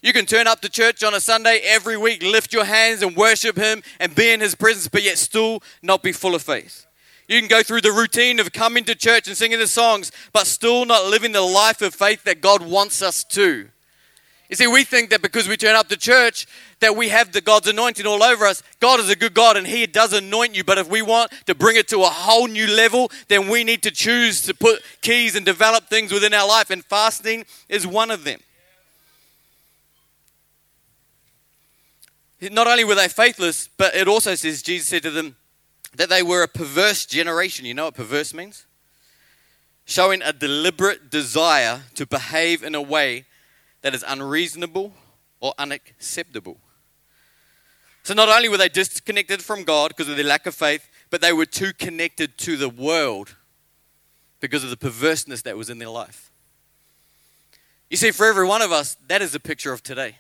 You 0.01 0.13
can 0.13 0.25
turn 0.25 0.47
up 0.47 0.61
to 0.61 0.69
church 0.69 1.03
on 1.03 1.13
a 1.13 1.19
Sunday 1.19 1.61
every 1.63 1.97
week, 1.97 2.21
lift 2.21 2.53
your 2.53 2.65
hands 2.65 3.01
and 3.01 3.15
worship 3.15 3.57
Him 3.57 3.81
and 3.99 4.13
be 4.13 4.29
in 4.29 4.39
His 4.39 4.55
presence, 4.55 4.87
but 4.87 5.03
yet 5.03 5.17
still 5.17 5.63
not 5.81 6.03
be 6.03 6.11
full 6.11 6.35
of 6.35 6.43
faith. 6.43 6.85
You 7.27 7.39
can 7.39 7.49
go 7.49 7.63
through 7.63 7.81
the 7.81 7.91
routine 7.91 8.39
of 8.39 8.53
coming 8.53 8.83
to 8.83 8.93
church 8.93 9.27
and 9.27 9.35
singing 9.35 9.57
the 9.57 9.67
songs, 9.67 10.11
but 10.31 10.45
still 10.45 10.85
not 10.85 11.09
living 11.09 11.31
the 11.31 11.41
life 11.41 11.81
of 11.81 11.95
faith 11.95 12.23
that 12.25 12.39
God 12.39 12.61
wants 12.61 13.01
us 13.01 13.23
to. 13.23 13.69
You 14.49 14.55
see, 14.55 14.67
we 14.67 14.83
think 14.83 15.09
that 15.09 15.21
because 15.21 15.47
we 15.47 15.57
turn 15.57 15.75
up 15.75 15.87
to 15.89 15.97
church, 15.97 16.45
that 16.79 16.95
we 16.95 17.09
have 17.09 17.31
the 17.31 17.41
God's 17.41 17.67
anointing 17.67 18.05
all 18.05 18.21
over 18.21 18.45
us. 18.45 18.61
God 18.79 18.99
is 18.99 19.09
a 19.09 19.15
good 19.15 19.33
God 19.33 19.57
and 19.57 19.65
He 19.65 19.87
does 19.87 20.13
anoint 20.13 20.55
you. 20.55 20.63
But 20.63 20.77
if 20.77 20.87
we 20.87 21.01
want 21.01 21.31
to 21.47 21.55
bring 21.55 21.77
it 21.77 21.87
to 21.87 22.03
a 22.03 22.09
whole 22.09 22.47
new 22.47 22.67
level, 22.67 23.11
then 23.27 23.49
we 23.49 23.63
need 23.63 23.81
to 23.83 23.91
choose 23.91 24.41
to 24.43 24.53
put 24.53 24.83
keys 25.01 25.35
and 25.35 25.45
develop 25.45 25.89
things 25.89 26.11
within 26.11 26.33
our 26.33 26.47
life. 26.47 26.69
And 26.69 26.85
fasting 26.85 27.45
is 27.69 27.87
one 27.87 28.11
of 28.11 28.23
them. 28.23 28.39
Not 32.41 32.67
only 32.67 32.83
were 32.83 32.95
they 32.95 33.07
faithless, 33.07 33.67
but 33.77 33.95
it 33.95 34.07
also 34.07 34.35
says, 34.35 34.61
Jesus 34.61 34.87
said 34.87 35.01
to 35.03 35.09
them, 35.09 35.35
that 35.95 36.09
they 36.09 36.21
were 36.21 36.43
a 36.43 36.47
perverse 36.47 37.05
generation. 37.05 37.65
You 37.65 37.73
know 37.73 37.85
what 37.85 37.95
perverse 37.95 38.33
means? 38.33 38.65
Showing 39.85 40.21
a 40.21 40.33
deliberate 40.33 41.09
desire 41.09 41.83
to 41.95 42.05
behave 42.05 42.63
in 42.63 42.75
a 42.75 42.81
way 42.81 43.25
that 43.85 43.93
is 43.93 44.03
unreasonable 44.07 44.91
or 45.41 45.53
unacceptable. 45.59 46.57
So 48.01 48.15
not 48.15 48.29
only 48.29 48.49
were 48.49 48.57
they 48.57 48.67
disconnected 48.67 49.43
from 49.43 49.63
God 49.63 49.89
because 49.89 50.09
of 50.09 50.15
their 50.15 50.25
lack 50.25 50.47
of 50.47 50.55
faith, 50.55 50.89
but 51.11 51.21
they 51.21 51.31
were 51.31 51.45
too 51.45 51.71
connected 51.71 52.35
to 52.39 52.57
the 52.57 52.67
world 52.67 53.35
because 54.39 54.63
of 54.63 54.71
the 54.71 54.75
perverseness 54.75 55.43
that 55.43 55.55
was 55.55 55.69
in 55.69 55.77
their 55.77 55.89
life. 55.89 56.31
You 57.91 57.97
see, 57.97 58.09
for 58.09 58.25
every 58.25 58.47
one 58.47 58.63
of 58.63 58.71
us, 58.71 58.97
that 59.07 59.21
is 59.21 59.35
a 59.35 59.39
picture 59.39 59.71
of 59.71 59.83
today. 59.83 60.17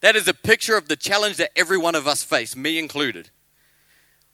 That 0.00 0.16
is 0.16 0.26
a 0.26 0.34
picture 0.34 0.76
of 0.76 0.88
the 0.88 0.96
challenge 0.96 1.36
that 1.36 1.56
every 1.56 1.78
one 1.78 1.94
of 1.94 2.08
us 2.08 2.24
face, 2.24 2.56
me 2.56 2.80
included. 2.80 3.30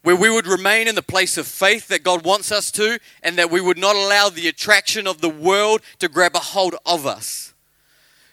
Where 0.04 0.16
we 0.16 0.30
would 0.30 0.46
remain 0.46 0.88
in 0.88 0.94
the 0.94 1.02
place 1.02 1.36
of 1.36 1.46
faith 1.46 1.88
that 1.88 2.02
God 2.02 2.24
wants 2.24 2.50
us 2.50 2.70
to, 2.70 2.98
and 3.22 3.36
that 3.36 3.50
we 3.50 3.60
would 3.60 3.76
not 3.76 3.94
allow 3.94 4.30
the 4.30 4.48
attraction 4.48 5.06
of 5.06 5.20
the 5.20 5.28
world 5.28 5.82
to 5.98 6.08
grab 6.08 6.34
a 6.34 6.38
hold 6.38 6.76
of 6.86 7.04
us. 7.04 7.52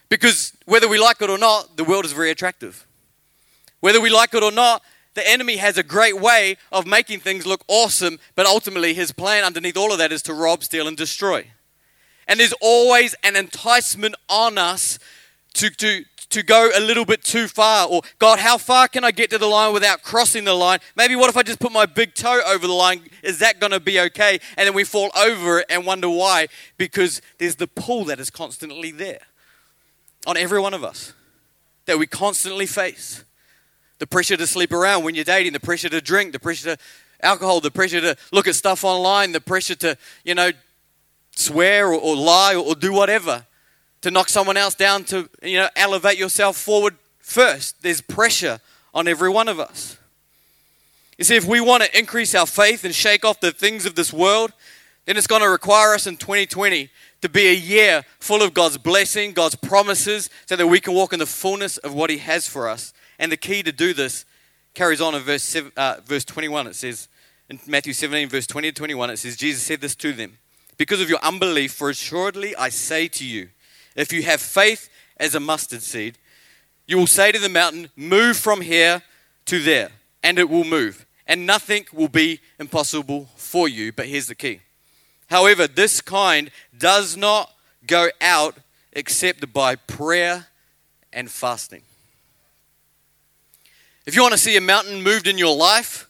Because 0.10 0.54
whether 0.66 0.88
we 0.88 1.00
like 1.00 1.22
it 1.22 1.30
or 1.30 1.38
not, 1.38 1.78
the 1.78 1.84
world 1.84 2.06
is 2.06 2.12
very 2.12 2.32
attractive. 2.32 2.86
Whether 3.80 4.02
we 4.02 4.10
like 4.10 4.34
it 4.34 4.44
or 4.44 4.52
not, 4.52 4.82
the 5.16 5.28
enemy 5.28 5.58
has 5.58 5.78
a 5.78 5.84
great 5.84 6.20
way 6.20 6.58
of 6.72 6.86
making 6.86 7.22
things 7.22 7.46
look 7.46 7.64
awesome, 7.68 8.20
but 8.36 8.46
ultimately 8.46 8.94
his 8.94 9.12
plan 9.12 9.44
underneath 9.44 9.78
all 9.78 9.92
of 9.92 9.98
that 9.98 10.12
is 10.12 10.22
to 10.24 10.34
rob, 10.34 10.64
steal, 10.64 10.88
and 10.88 10.98
destroy. 10.98 11.48
And 12.28 12.40
there's 12.40 12.54
always 12.62 13.16
an 13.24 13.36
enticement 13.36 14.16
on 14.28 14.58
us 14.58 15.00
to, 15.54 15.70
to, 15.70 16.04
to 16.30 16.44
go 16.44 16.70
a 16.76 16.80
little 16.80 17.06
bit 17.06 17.24
too 17.24 17.48
far. 17.48 17.88
Or, 17.88 18.02
God, 18.20 18.40
how 18.40 18.58
far 18.58 18.88
can 18.88 19.04
I 19.04 19.12
get 19.12 19.30
to 19.30 19.38
the 19.38 19.48
line 19.48 19.74
without 19.74 20.02
crossing 20.02 20.44
the 20.44 20.54
line? 20.54 20.80
Maybe 20.96 21.16
what 21.16 21.30
if 21.30 21.38
I 21.38 21.44
just 21.44 21.60
put 21.60 21.72
my 21.72 21.86
big 21.86 22.14
toe 22.14 22.42
over 22.46 22.68
the 22.68 22.74
line? 22.74 23.04
Is 23.24 23.40
that 23.40 23.60
going 23.60 23.72
to 23.72 23.80
be 23.80 24.00
okay? 24.02 24.40
And 24.58 24.68
then 24.68 24.74
we 24.74 24.84
fall 24.84 25.12
over 25.16 25.60
it 25.60 25.68
and 25.70 25.86
wonder 25.86 26.10
why. 26.10 26.48
Because 26.78 27.22
there's 27.38 27.56
the 27.56 27.68
pull 27.68 28.06
that 28.06 28.20
is 28.20 28.30
constantly 28.30 28.92
there 28.92 29.22
on 30.26 30.38
every 30.38 30.60
one 30.60 30.74
of 30.74 30.84
us 30.84 31.14
that 31.86 31.98
we 31.98 32.08
constantly 32.08 32.66
face. 32.66 33.24
The 34.00 34.08
pressure 34.08 34.36
to 34.38 34.48
sleep 34.48 34.74
around 34.74 35.04
when 35.04 35.16
you're 35.16 35.24
dating, 35.24 35.54
the 35.54 35.60
pressure 35.60 35.90
to 35.90 36.02
drink, 36.02 36.34
the 36.34 36.40
pressure 36.40 36.76
to 36.76 36.82
alcohol, 37.22 37.62
the 37.62 37.72
pressure 37.72 38.02
to 38.02 38.18
look 38.32 38.48
at 38.48 38.56
stuff 38.56 38.84
online, 38.84 39.32
the 39.32 39.42
pressure 39.42 39.76
to, 39.76 39.98
you 40.24 40.36
know, 40.36 40.52
swear 41.36 41.88
or, 41.90 42.00
or 42.00 42.16
lie 42.16 42.56
or, 42.56 42.66
or 42.66 42.76
do 42.76 42.92
whatever, 42.92 43.46
to 44.02 44.12
knock 44.12 44.30
someone 44.30 44.58
else 44.58 44.76
down, 44.76 45.04
to, 45.06 45.30
you 45.42 45.58
know, 45.58 45.70
elevate 45.76 46.18
yourself 46.18 46.58
forward 46.58 46.96
first. 47.20 47.82
There's 47.82 48.02
pressure 48.02 48.60
on 48.94 49.08
every 49.08 49.30
one 49.30 49.48
of 49.48 49.60
us. 49.60 49.98
You 51.18 51.24
see, 51.24 51.36
if 51.36 51.46
we 51.46 51.62
want 51.62 51.84
to 51.84 51.98
increase 51.98 52.36
our 52.36 52.46
faith 52.46 52.84
and 52.84 52.94
shake 52.94 53.24
off 53.24 53.40
the 53.40 53.52
things 53.52 53.86
of 53.86 53.96
this 53.96 54.12
world, 54.12 54.52
then 55.06 55.18
it's 55.18 55.28
going 55.28 55.42
to 55.42 55.50
require 55.50 55.94
us 55.94 56.08
in 56.08 56.18
2020 56.18 56.90
to 57.26 57.30
be 57.30 57.48
a 57.48 57.56
year 57.56 58.04
full 58.20 58.44
of 58.44 58.54
God's 58.54 58.78
blessing, 58.78 59.34
God's 59.34 59.56
promises, 59.56 60.30
so 60.46 60.56
that 60.56 60.68
we 60.68 60.80
can 60.80 60.94
walk 60.94 61.12
in 61.12 61.18
the 61.18 61.26
fullness 61.26 61.78
of 61.78 61.92
what 61.92 62.12
He 62.12 62.20
has 62.20 62.48
for 62.48 62.70
us. 62.70 62.94
And 63.18 63.32
the 63.32 63.38
key 63.38 63.64
to 63.64 63.72
do 63.72 63.96
this 63.96 64.26
carries 64.76 65.02
on 65.02 65.16
in 65.16 65.24
verse, 65.24 65.42
seven, 65.42 65.72
uh, 65.76 65.96
verse 66.06 66.24
21. 66.24 66.68
It 66.68 66.76
says, 66.76 67.08
in 67.50 67.60
Matthew 67.66 67.94
17, 67.94 68.30
verse 68.30 68.46
20 68.46 68.72
to 68.72 68.76
21, 68.76 69.10
it 69.10 69.18
says, 69.18 69.36
Jesus 69.36 69.64
said 69.64 69.82
this 69.82 69.96
to 69.96 70.14
them 70.14 70.38
Because 70.78 71.02
of 71.02 71.10
your 71.10 71.18
unbelief, 71.24 71.74
for 71.74 71.90
assuredly 71.90 72.56
I 72.58 72.70
say 72.70 73.08
to 73.08 73.26
you, 73.26 73.50
if 73.96 74.14
you 74.14 74.22
have 74.22 74.40
faith 74.40 74.88
as 75.18 75.34
a 75.34 75.40
mustard 75.40 75.82
seed, 75.82 76.20
you 76.86 76.96
will 76.96 77.08
say 77.08 77.32
to 77.32 77.40
the 77.40 77.50
mountain, 77.50 77.90
Move 77.96 78.38
from 78.38 78.62
here 78.62 79.02
to 79.46 79.60
there, 79.60 79.90
and 80.22 80.38
it 80.38 80.48
will 80.48 80.64
move, 80.64 81.08
and 81.26 81.48
nothing 81.48 81.88
will 81.92 82.08
be 82.08 82.40
impossible 82.60 83.30
for 83.36 83.68
you. 83.68 83.92
But 83.92 84.06
here's 84.06 84.28
the 84.28 84.36
key. 84.36 84.60
However, 85.28 85.68
this 85.68 86.02
kind 86.02 86.52
does 86.78 87.18
not 87.18 87.52
go 87.88 88.10
out 88.22 88.58
except 88.94 89.52
by 89.54 89.76
prayer 89.76 90.48
and 91.12 91.30
fasting. 91.30 91.82
If 94.06 94.16
you 94.16 94.22
want 94.22 94.34
to 94.34 94.38
see 94.38 94.56
a 94.56 94.62
mountain 94.62 95.02
moved 95.02 95.28
in 95.28 95.38
your 95.38 95.56
life, 95.56 96.08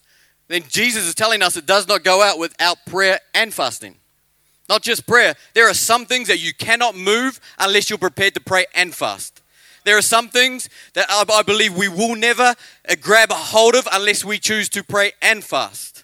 then 0.48 0.62
Jesus 0.68 1.04
is 1.04 1.14
telling 1.14 1.42
us 1.42 1.56
it 1.56 1.66
does 1.66 1.88
not 1.88 2.04
go 2.04 2.22
out 2.22 2.38
without 2.38 2.78
prayer 2.86 3.20
and 3.34 3.52
fasting. 3.52 3.96
Not 4.68 4.82
just 4.82 5.06
prayer. 5.06 5.34
There 5.54 5.68
are 5.68 5.74
some 5.74 6.06
things 6.06 6.28
that 6.28 6.38
you 6.40 6.52
cannot 6.52 6.96
move 6.96 7.40
unless 7.58 7.88
you're 7.88 7.98
prepared 7.98 8.34
to 8.34 8.40
pray 8.40 8.66
and 8.74 8.94
fast. 8.94 9.42
There 9.84 9.96
are 9.96 10.02
some 10.02 10.28
things 10.28 10.68
that 10.94 11.06
I 11.08 11.42
believe 11.42 11.76
we 11.76 11.88
will 11.88 12.16
never 12.16 12.54
grab 13.00 13.30
a 13.30 13.34
hold 13.34 13.76
of 13.76 13.88
unless 13.92 14.24
we 14.24 14.38
choose 14.38 14.68
to 14.70 14.82
pray 14.82 15.12
and 15.22 15.42
fast. 15.42 15.95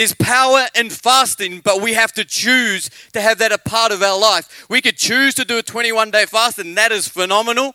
There's 0.00 0.14
power 0.14 0.64
in 0.74 0.88
fasting, 0.88 1.60
but 1.60 1.82
we 1.82 1.92
have 1.92 2.14
to 2.14 2.24
choose 2.24 2.88
to 3.12 3.20
have 3.20 3.36
that 3.36 3.52
a 3.52 3.58
part 3.58 3.92
of 3.92 4.02
our 4.02 4.18
life. 4.18 4.64
We 4.70 4.80
could 4.80 4.96
choose 4.96 5.34
to 5.34 5.44
do 5.44 5.58
a 5.58 5.62
21 5.62 6.10
day 6.10 6.24
fast, 6.24 6.58
and 6.58 6.74
that 6.78 6.90
is 6.90 7.06
phenomenal. 7.06 7.74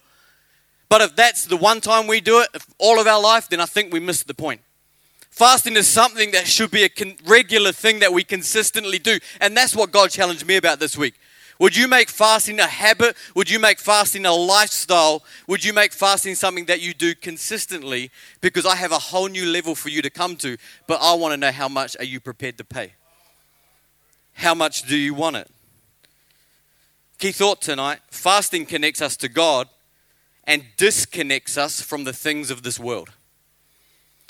But 0.89 1.01
if 1.01 1.15
that's 1.15 1.46
the 1.46 1.55
one 1.55 1.82
time 1.82 2.08
we 2.08 2.22
do 2.22 2.39
it, 2.41 2.48
all 2.79 3.00
of 3.00 3.05
our 3.05 3.22
life, 3.22 3.48
then 3.50 3.62
I 3.62 3.67
think 3.67 3.94
we 3.94 4.00
missed 4.00 4.25
the 4.25 4.34
point. 4.34 4.62
Fasting 5.29 5.75
is 5.75 5.86
something 5.86 6.32
that 6.32 6.48
should 6.48 6.72
be 6.72 6.84
a 6.86 6.89
regular 7.27 7.72
thing 7.72 8.00
that 8.00 8.12
we 8.12 8.24
consistently 8.24 8.98
do. 8.98 9.20
And 9.39 9.55
that's 9.55 9.75
what 9.75 9.91
God 9.91 10.10
challenged 10.10 10.48
me 10.48 10.55
about 10.55 10.79
this 10.79 10.98
week. 10.98 11.13
Would 11.60 11.76
you 11.76 11.88
make 11.88 12.10
fasting 12.10 12.60
a 12.60 12.68
habit? 12.68 13.16
Would 13.34 13.50
you 13.50 13.60
make 13.60 13.80
fasting 13.80 14.26
a 14.26 14.34
lifestyle? 14.34 15.24
Would 15.48 15.64
you 15.64 15.72
make 15.72 15.94
fasting 15.94 16.36
something 16.36 16.66
that 16.66 16.82
you 16.82 16.94
do 16.94 17.16
consistently? 17.16 18.12
Because 18.42 18.66
I 18.66 18.76
have 18.76 18.92
a 18.92 19.00
whole 19.00 19.28
new 19.28 19.46
level 19.46 19.74
for 19.74 19.90
you 19.90 20.02
to 20.02 20.10
come 20.10 20.36
to, 20.38 20.58
but 20.86 21.02
I 21.02 21.14
want 21.14 21.34
to 21.34 21.38
know 21.38 21.52
how 21.52 21.70
much 21.70 21.96
are 21.98 22.04
you 22.04 22.20
prepared 22.20 22.58
to 22.58 22.66
pay? 22.66 22.94
How 24.34 24.54
much 24.54 24.84
do 24.84 24.98
you 24.98 25.14
want 25.14 25.38
it? 25.38 25.50
Key 27.18 27.32
thought 27.32 27.62
tonight 27.62 28.00
fasting 28.10 28.66
connects 28.66 29.02
us 29.02 29.16
to 29.18 29.30
God 29.30 29.70
and 30.44 30.64
disconnects 30.76 31.58
us 31.58 31.82
from 31.82 32.04
the 32.04 32.14
things 32.14 32.52
of 32.52 32.64
this 32.64 32.78
world. 32.78 33.12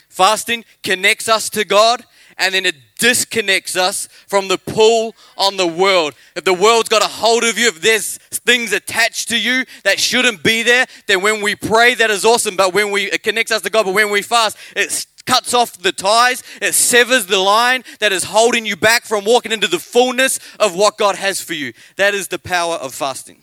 Fasting 0.07 0.63
connects 0.83 1.27
us 1.27 1.49
to 1.49 1.65
God 1.65 2.05
and 2.37 2.53
then 2.53 2.65
it 2.65 2.75
disconnects 2.99 3.75
us 3.75 4.07
from 4.27 4.47
the 4.47 4.57
pull 4.57 5.15
on 5.37 5.57
the 5.57 5.67
world. 5.67 6.13
If 6.35 6.43
the 6.43 6.53
world's 6.53 6.89
got 6.89 7.01
a 7.01 7.07
hold 7.07 7.43
of 7.43 7.57
you, 7.57 7.67
if 7.67 7.81
there's 7.81 8.17
things 8.17 8.73
attached 8.73 9.29
to 9.29 9.39
you 9.39 9.65
that 9.83 9.99
shouldn't 9.99 10.43
be 10.43 10.63
there, 10.63 10.85
then 11.07 11.21
when 11.21 11.41
we 11.41 11.55
pray, 11.55 11.93
that 11.95 12.09
is 12.09 12.25
awesome. 12.25 12.55
But 12.55 12.73
when 12.73 12.91
we, 12.91 13.05
it 13.05 13.23
connects 13.23 13.51
us 13.51 13.61
to 13.63 13.69
God, 13.69 13.85
but 13.85 13.93
when 13.93 14.09
we 14.09 14.21
fast, 14.21 14.57
it 14.75 15.05
cuts 15.25 15.53
off 15.53 15.77
the 15.77 15.91
ties, 15.91 16.43
it 16.61 16.73
severs 16.73 17.25
the 17.25 17.39
line 17.39 17.83
that 17.99 18.11
is 18.11 18.25
holding 18.25 18.65
you 18.65 18.75
back 18.75 19.03
from 19.03 19.25
walking 19.25 19.51
into 19.51 19.67
the 19.67 19.79
fullness 19.79 20.39
of 20.59 20.75
what 20.75 20.97
God 20.97 21.15
has 21.15 21.41
for 21.41 21.53
you. 21.53 21.73
That 21.97 22.13
is 22.13 22.27
the 22.27 22.39
power 22.39 22.75
of 22.75 22.93
fasting. 22.93 23.41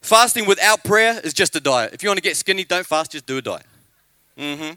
Fasting 0.00 0.46
without 0.46 0.84
prayer 0.84 1.20
is 1.24 1.32
just 1.32 1.56
a 1.56 1.60
diet. 1.60 1.92
If 1.92 2.02
you 2.02 2.08
want 2.08 2.18
to 2.18 2.22
get 2.22 2.36
skinny, 2.36 2.64
don't 2.64 2.86
fast, 2.86 3.12
just 3.12 3.26
do 3.26 3.38
a 3.38 3.42
diet. 3.42 3.66
Mm-hmm. 4.38 4.74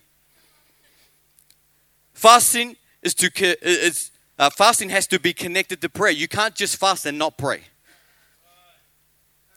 Fasting 2.19 2.75
is 3.01 3.13
to 3.13 3.31
is, 3.65 4.11
uh, 4.37 4.49
fasting 4.49 4.89
has 4.89 5.07
to 5.07 5.17
be 5.21 5.31
connected 5.31 5.79
to 5.79 5.87
prayer. 5.87 6.11
You 6.11 6.27
can't 6.27 6.53
just 6.53 6.75
fast 6.75 7.05
and 7.05 7.17
not 7.17 7.37
pray. 7.37 7.61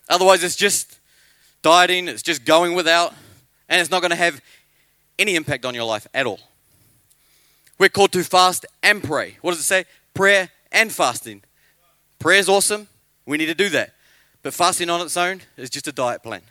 Otherwise, 0.08 0.44
it's 0.44 0.54
just 0.54 1.00
dieting. 1.62 2.06
It's 2.06 2.22
just 2.22 2.44
going 2.44 2.76
without, 2.76 3.14
and 3.68 3.80
it's 3.80 3.90
not 3.90 4.00
going 4.00 4.12
to 4.12 4.16
have 4.16 4.40
any 5.18 5.34
impact 5.34 5.64
on 5.64 5.74
your 5.74 5.82
life 5.82 6.06
at 6.14 6.24
all. 6.24 6.38
We're 7.80 7.88
called 7.88 8.12
to 8.12 8.22
fast 8.22 8.64
and 8.80 9.02
pray. 9.02 9.38
What 9.40 9.50
does 9.50 9.58
it 9.58 9.64
say? 9.64 9.84
Prayer 10.14 10.48
and 10.70 10.92
fasting. 10.92 11.42
Prayer 12.20 12.38
is 12.38 12.48
awesome. 12.48 12.86
We 13.26 13.38
need 13.38 13.46
to 13.46 13.56
do 13.56 13.70
that. 13.70 13.92
But 14.42 14.54
fasting 14.54 14.88
on 14.88 15.00
its 15.00 15.16
own 15.16 15.40
is 15.56 15.68
just 15.68 15.88
a 15.88 15.92
diet 15.92 16.22
plan. 16.22 16.42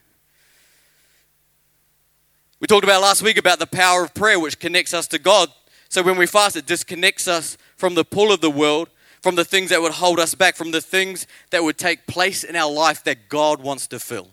We 2.60 2.68
talked 2.68 2.84
about 2.84 3.02
last 3.02 3.22
week 3.22 3.38
about 3.38 3.60
the 3.60 3.66
power 3.66 4.04
of 4.04 4.14
prayer, 4.14 4.42
which 4.42 4.60
connects 4.60 4.94
us 4.94 5.08
to 5.08 5.18
God. 5.18 5.50
So 5.92 6.02
when 6.02 6.16
we 6.16 6.26
fast, 6.26 6.56
it 6.56 6.66
disconnects 6.66 7.28
us 7.28 7.58
from 7.76 7.96
the 7.96 8.06
pull 8.06 8.32
of 8.32 8.40
the 8.40 8.50
world, 8.50 8.88
from 9.22 9.36
the 9.36 9.44
things 9.44 9.72
that 9.72 9.82
would 9.82 9.92
hold 9.92 10.22
us 10.22 10.34
back, 10.34 10.56
from 10.56 10.72
the 10.72 10.80
things 10.80 11.28
that 11.50 11.66
would 11.66 11.78
take 11.78 12.08
place 12.08 12.46
in 12.46 12.56
our 12.56 12.72
life 12.72 13.04
that 13.04 13.28
God 13.28 13.62
wants 13.62 13.88
to 13.88 14.00
fill. 14.00 14.30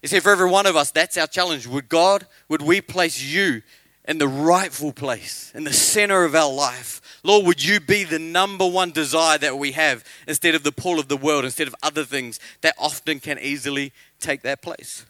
You 0.00 0.08
see, 0.08 0.20
for 0.20 0.32
every 0.32 0.48
one 0.48 0.64
of 0.64 0.74
us, 0.74 0.90
that's 0.90 1.18
our 1.18 1.26
challenge. 1.26 1.66
Would 1.66 1.90
God, 1.90 2.26
would 2.48 2.62
we 2.62 2.80
place 2.80 3.22
you 3.22 3.60
in 4.08 4.16
the 4.16 4.26
rightful 4.26 4.90
place, 4.90 5.52
in 5.54 5.64
the 5.64 5.72
center 5.74 6.24
of 6.24 6.34
our 6.34 6.50
life? 6.50 7.02
Lord, 7.22 7.44
would 7.44 7.62
you 7.62 7.78
be 7.78 8.04
the 8.04 8.18
number 8.18 8.66
one 8.66 8.92
desire 8.92 9.36
that 9.36 9.58
we 9.58 9.72
have 9.72 10.02
instead 10.26 10.54
of 10.54 10.62
the 10.62 10.72
pull 10.72 10.98
of 10.98 11.08
the 11.08 11.18
world, 11.18 11.44
instead 11.44 11.68
of 11.68 11.74
other 11.82 12.04
things 12.04 12.40
that 12.62 12.74
often 12.78 13.20
can 13.20 13.38
easily 13.38 13.92
take 14.18 14.40
that 14.42 14.62
place? 14.62 15.04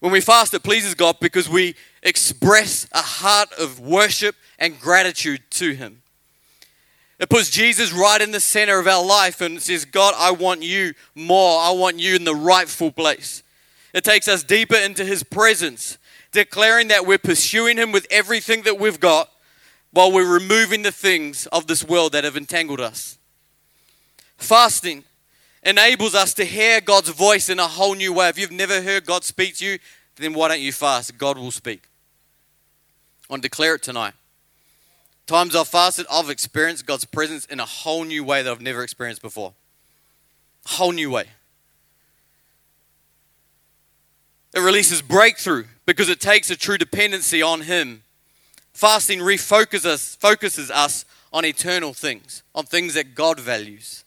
When 0.00 0.12
we 0.12 0.20
fast, 0.20 0.54
it 0.54 0.62
pleases 0.62 0.94
God 0.94 1.16
because 1.20 1.48
we 1.48 1.74
express 2.02 2.86
a 2.92 3.02
heart 3.02 3.52
of 3.58 3.80
worship 3.80 4.34
and 4.58 4.78
gratitude 4.78 5.42
to 5.50 5.72
Him. 5.72 6.02
It 7.18 7.30
puts 7.30 7.50
Jesus 7.50 7.92
right 7.92 8.20
in 8.20 8.30
the 8.30 8.40
center 8.40 8.78
of 8.78 8.86
our 8.86 9.04
life 9.04 9.40
and 9.40 9.60
says, 9.60 9.86
God, 9.86 10.14
I 10.16 10.32
want 10.32 10.62
you 10.62 10.92
more. 11.14 11.60
I 11.60 11.70
want 11.70 11.98
you 11.98 12.14
in 12.14 12.24
the 12.24 12.34
rightful 12.34 12.92
place. 12.92 13.42
It 13.94 14.04
takes 14.04 14.28
us 14.28 14.42
deeper 14.42 14.76
into 14.76 15.04
His 15.04 15.22
presence, 15.22 15.96
declaring 16.32 16.88
that 16.88 17.06
we're 17.06 17.16
pursuing 17.16 17.78
Him 17.78 17.90
with 17.90 18.06
everything 18.10 18.62
that 18.62 18.78
we've 18.78 19.00
got 19.00 19.30
while 19.92 20.12
we're 20.12 20.30
removing 20.30 20.82
the 20.82 20.92
things 20.92 21.46
of 21.46 21.66
this 21.66 21.82
world 21.82 22.12
that 22.12 22.24
have 22.24 22.36
entangled 22.36 22.80
us. 22.80 23.16
Fasting 24.36 25.04
enables 25.66 26.14
us 26.14 26.32
to 26.34 26.44
hear 26.44 26.80
God's 26.80 27.08
voice 27.10 27.48
in 27.48 27.58
a 27.58 27.66
whole 27.66 27.94
new 27.94 28.12
way. 28.12 28.28
If 28.28 28.38
you've 28.38 28.52
never 28.52 28.82
heard 28.82 29.04
God 29.04 29.24
speak 29.24 29.56
to 29.56 29.66
you, 29.66 29.78
then 30.16 30.32
why 30.32 30.48
don't 30.48 30.60
you 30.60 30.72
fast? 30.72 31.18
God 31.18 31.36
will 31.36 31.50
speak. 31.50 31.82
I 33.28 33.32
want 33.32 33.42
to 33.42 33.48
declare 33.48 33.74
it 33.74 33.82
tonight. 33.82 34.14
Times 35.26 35.56
I've 35.56 35.68
fasted, 35.68 36.06
I've 36.10 36.30
experienced 36.30 36.86
God's 36.86 37.04
presence 37.04 37.44
in 37.46 37.58
a 37.58 37.66
whole 37.66 38.04
new 38.04 38.22
way 38.22 38.42
that 38.42 38.50
I've 38.50 38.60
never 38.60 38.82
experienced 38.82 39.22
before. 39.22 39.52
A 40.66 40.68
whole 40.70 40.92
new 40.92 41.10
way. 41.10 41.24
It 44.54 44.60
releases 44.60 45.02
breakthrough 45.02 45.64
because 45.84 46.08
it 46.08 46.20
takes 46.20 46.48
a 46.50 46.56
true 46.56 46.78
dependency 46.78 47.42
on 47.42 47.62
Him 47.62 48.02
Fasting 48.76 49.20
refocuses 49.20 49.86
us, 49.86 50.16
focuses 50.16 50.70
us 50.70 51.06
on 51.32 51.46
eternal 51.46 51.94
things, 51.94 52.42
on 52.54 52.66
things 52.66 52.92
that 52.92 53.14
God 53.14 53.40
values. 53.40 54.04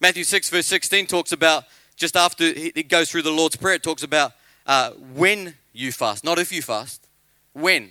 Matthew 0.00 0.24
6, 0.24 0.50
verse 0.50 0.66
16 0.66 1.06
talks 1.06 1.32
about 1.32 1.64
just 1.96 2.16
after 2.16 2.44
it 2.44 2.88
goes 2.88 3.10
through 3.10 3.22
the 3.22 3.30
Lord's 3.30 3.56
Prayer, 3.56 3.76
it 3.76 3.82
talks 3.82 4.02
about 4.02 4.32
uh, 4.66 4.90
when 5.14 5.54
you 5.72 5.92
fast, 5.92 6.24
not 6.24 6.38
if 6.38 6.52
you 6.52 6.62
fast, 6.62 7.06
when. 7.52 7.90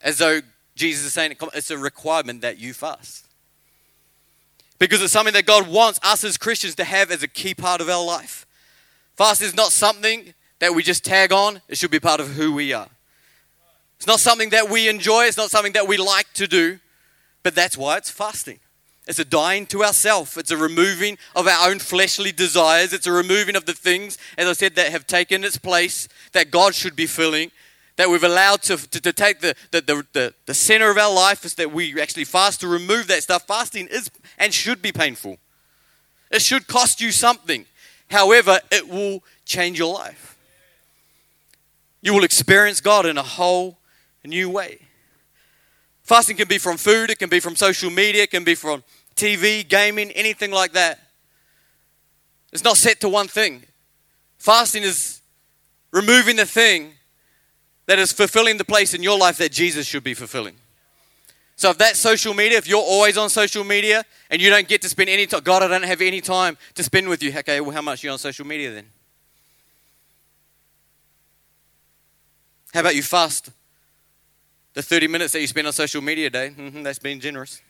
As 0.00 0.18
though 0.18 0.40
Jesus 0.74 1.06
is 1.06 1.14
saying 1.14 1.36
it's 1.54 1.70
a 1.70 1.78
requirement 1.78 2.42
that 2.42 2.58
you 2.58 2.72
fast. 2.72 3.26
Because 4.78 5.02
it's 5.02 5.12
something 5.12 5.34
that 5.34 5.46
God 5.46 5.68
wants 5.68 5.98
us 6.02 6.22
as 6.22 6.36
Christians 6.36 6.74
to 6.76 6.84
have 6.84 7.10
as 7.10 7.22
a 7.22 7.28
key 7.28 7.54
part 7.54 7.80
of 7.80 7.88
our 7.88 8.04
life. 8.04 8.46
Fast 9.16 9.40
is 9.40 9.56
not 9.56 9.72
something 9.72 10.34
that 10.58 10.74
we 10.74 10.82
just 10.82 11.04
tag 11.04 11.32
on, 11.32 11.62
it 11.68 11.78
should 11.78 11.90
be 11.90 12.00
part 12.00 12.20
of 12.20 12.34
who 12.34 12.52
we 12.52 12.72
are. 12.72 12.88
It's 13.96 14.06
not 14.06 14.20
something 14.20 14.50
that 14.50 14.68
we 14.68 14.88
enjoy, 14.88 15.24
it's 15.24 15.36
not 15.36 15.50
something 15.50 15.72
that 15.72 15.88
we 15.88 15.96
like 15.96 16.30
to 16.34 16.46
do, 16.46 16.78
but 17.42 17.54
that's 17.54 17.76
why 17.76 17.96
it's 17.96 18.10
fasting. 18.10 18.60
It's 19.06 19.18
a 19.20 19.24
dying 19.24 19.66
to 19.66 19.84
ourself. 19.84 20.36
It's 20.36 20.50
a 20.50 20.56
removing 20.56 21.16
of 21.36 21.46
our 21.46 21.70
own 21.70 21.78
fleshly 21.78 22.32
desires. 22.32 22.92
It's 22.92 23.06
a 23.06 23.12
removing 23.12 23.54
of 23.54 23.64
the 23.64 23.72
things, 23.72 24.18
as 24.36 24.48
I 24.48 24.52
said, 24.52 24.74
that 24.74 24.90
have 24.90 25.06
taken 25.06 25.44
its 25.44 25.58
place 25.58 26.08
that 26.32 26.50
God 26.50 26.74
should 26.74 26.96
be 26.96 27.06
filling, 27.06 27.52
that 27.96 28.10
we've 28.10 28.24
allowed 28.24 28.62
to, 28.62 28.76
to, 28.76 29.00
to 29.00 29.12
take 29.12 29.40
the, 29.40 29.54
the, 29.70 29.80
the, 29.80 30.06
the, 30.12 30.34
the 30.46 30.54
center 30.54 30.90
of 30.90 30.98
our 30.98 31.14
life, 31.14 31.44
is 31.44 31.54
that 31.54 31.70
we 31.72 32.00
actually 32.00 32.24
fast 32.24 32.60
to 32.62 32.68
remove 32.68 33.06
that 33.06 33.22
stuff. 33.22 33.46
Fasting 33.46 33.86
is 33.86 34.10
and 34.38 34.52
should 34.52 34.82
be 34.82 34.90
painful. 34.90 35.38
It 36.32 36.42
should 36.42 36.66
cost 36.66 37.00
you 37.00 37.12
something. 37.12 37.64
However, 38.10 38.60
it 38.72 38.88
will 38.88 39.22
change 39.44 39.78
your 39.78 39.94
life. 39.94 40.36
You 42.02 42.12
will 42.12 42.24
experience 42.24 42.80
God 42.80 43.06
in 43.06 43.18
a 43.18 43.22
whole 43.22 43.78
new 44.24 44.50
way. 44.50 44.80
Fasting 46.02 46.36
can 46.36 46.46
be 46.46 46.58
from 46.58 46.76
food, 46.76 47.10
it 47.10 47.18
can 47.18 47.28
be 47.28 47.40
from 47.40 47.56
social 47.56 47.90
media, 47.90 48.24
it 48.24 48.30
can 48.30 48.44
be 48.44 48.54
from 48.54 48.84
TV, 49.16 49.66
gaming, 49.66 50.10
anything 50.12 50.50
like 50.50 50.72
that. 50.72 51.00
It's 52.52 52.62
not 52.62 52.76
set 52.76 53.00
to 53.00 53.08
one 53.08 53.28
thing. 53.28 53.64
Fasting 54.38 54.82
is 54.82 55.20
removing 55.90 56.36
the 56.36 56.46
thing 56.46 56.92
that 57.86 57.98
is 57.98 58.12
fulfilling 58.12 58.58
the 58.58 58.64
place 58.64 58.94
in 58.94 59.02
your 59.02 59.18
life 59.18 59.38
that 59.38 59.52
Jesus 59.52 59.86
should 59.86 60.04
be 60.04 60.14
fulfilling. 60.14 60.54
So 61.56 61.70
if 61.70 61.78
that's 61.78 61.98
social 61.98 62.34
media, 62.34 62.58
if 62.58 62.68
you're 62.68 62.78
always 62.78 63.16
on 63.16 63.30
social 63.30 63.64
media 63.64 64.04
and 64.30 64.42
you 64.42 64.50
don't 64.50 64.68
get 64.68 64.82
to 64.82 64.88
spend 64.88 65.08
any 65.08 65.26
time, 65.26 65.40
God, 65.40 65.62
I 65.62 65.68
don't 65.68 65.84
have 65.84 66.02
any 66.02 66.20
time 66.20 66.58
to 66.74 66.82
spend 66.82 67.08
with 67.08 67.22
you. 67.22 67.32
Okay, 67.38 67.60
well, 67.60 67.70
how 67.70 67.80
much 67.80 68.04
are 68.04 68.08
you 68.08 68.12
on 68.12 68.18
social 68.18 68.46
media 68.46 68.72
then? 68.72 68.86
How 72.74 72.80
about 72.80 72.94
you 72.94 73.02
fast 73.02 73.50
the 74.74 74.82
30 74.82 75.08
minutes 75.08 75.32
that 75.32 75.40
you 75.40 75.46
spend 75.46 75.66
on 75.66 75.72
social 75.72 76.02
media 76.02 76.28
day, 76.28 76.52
mm-hmm, 76.54 76.82
that's 76.82 76.98
being 76.98 77.18
generous 77.18 77.62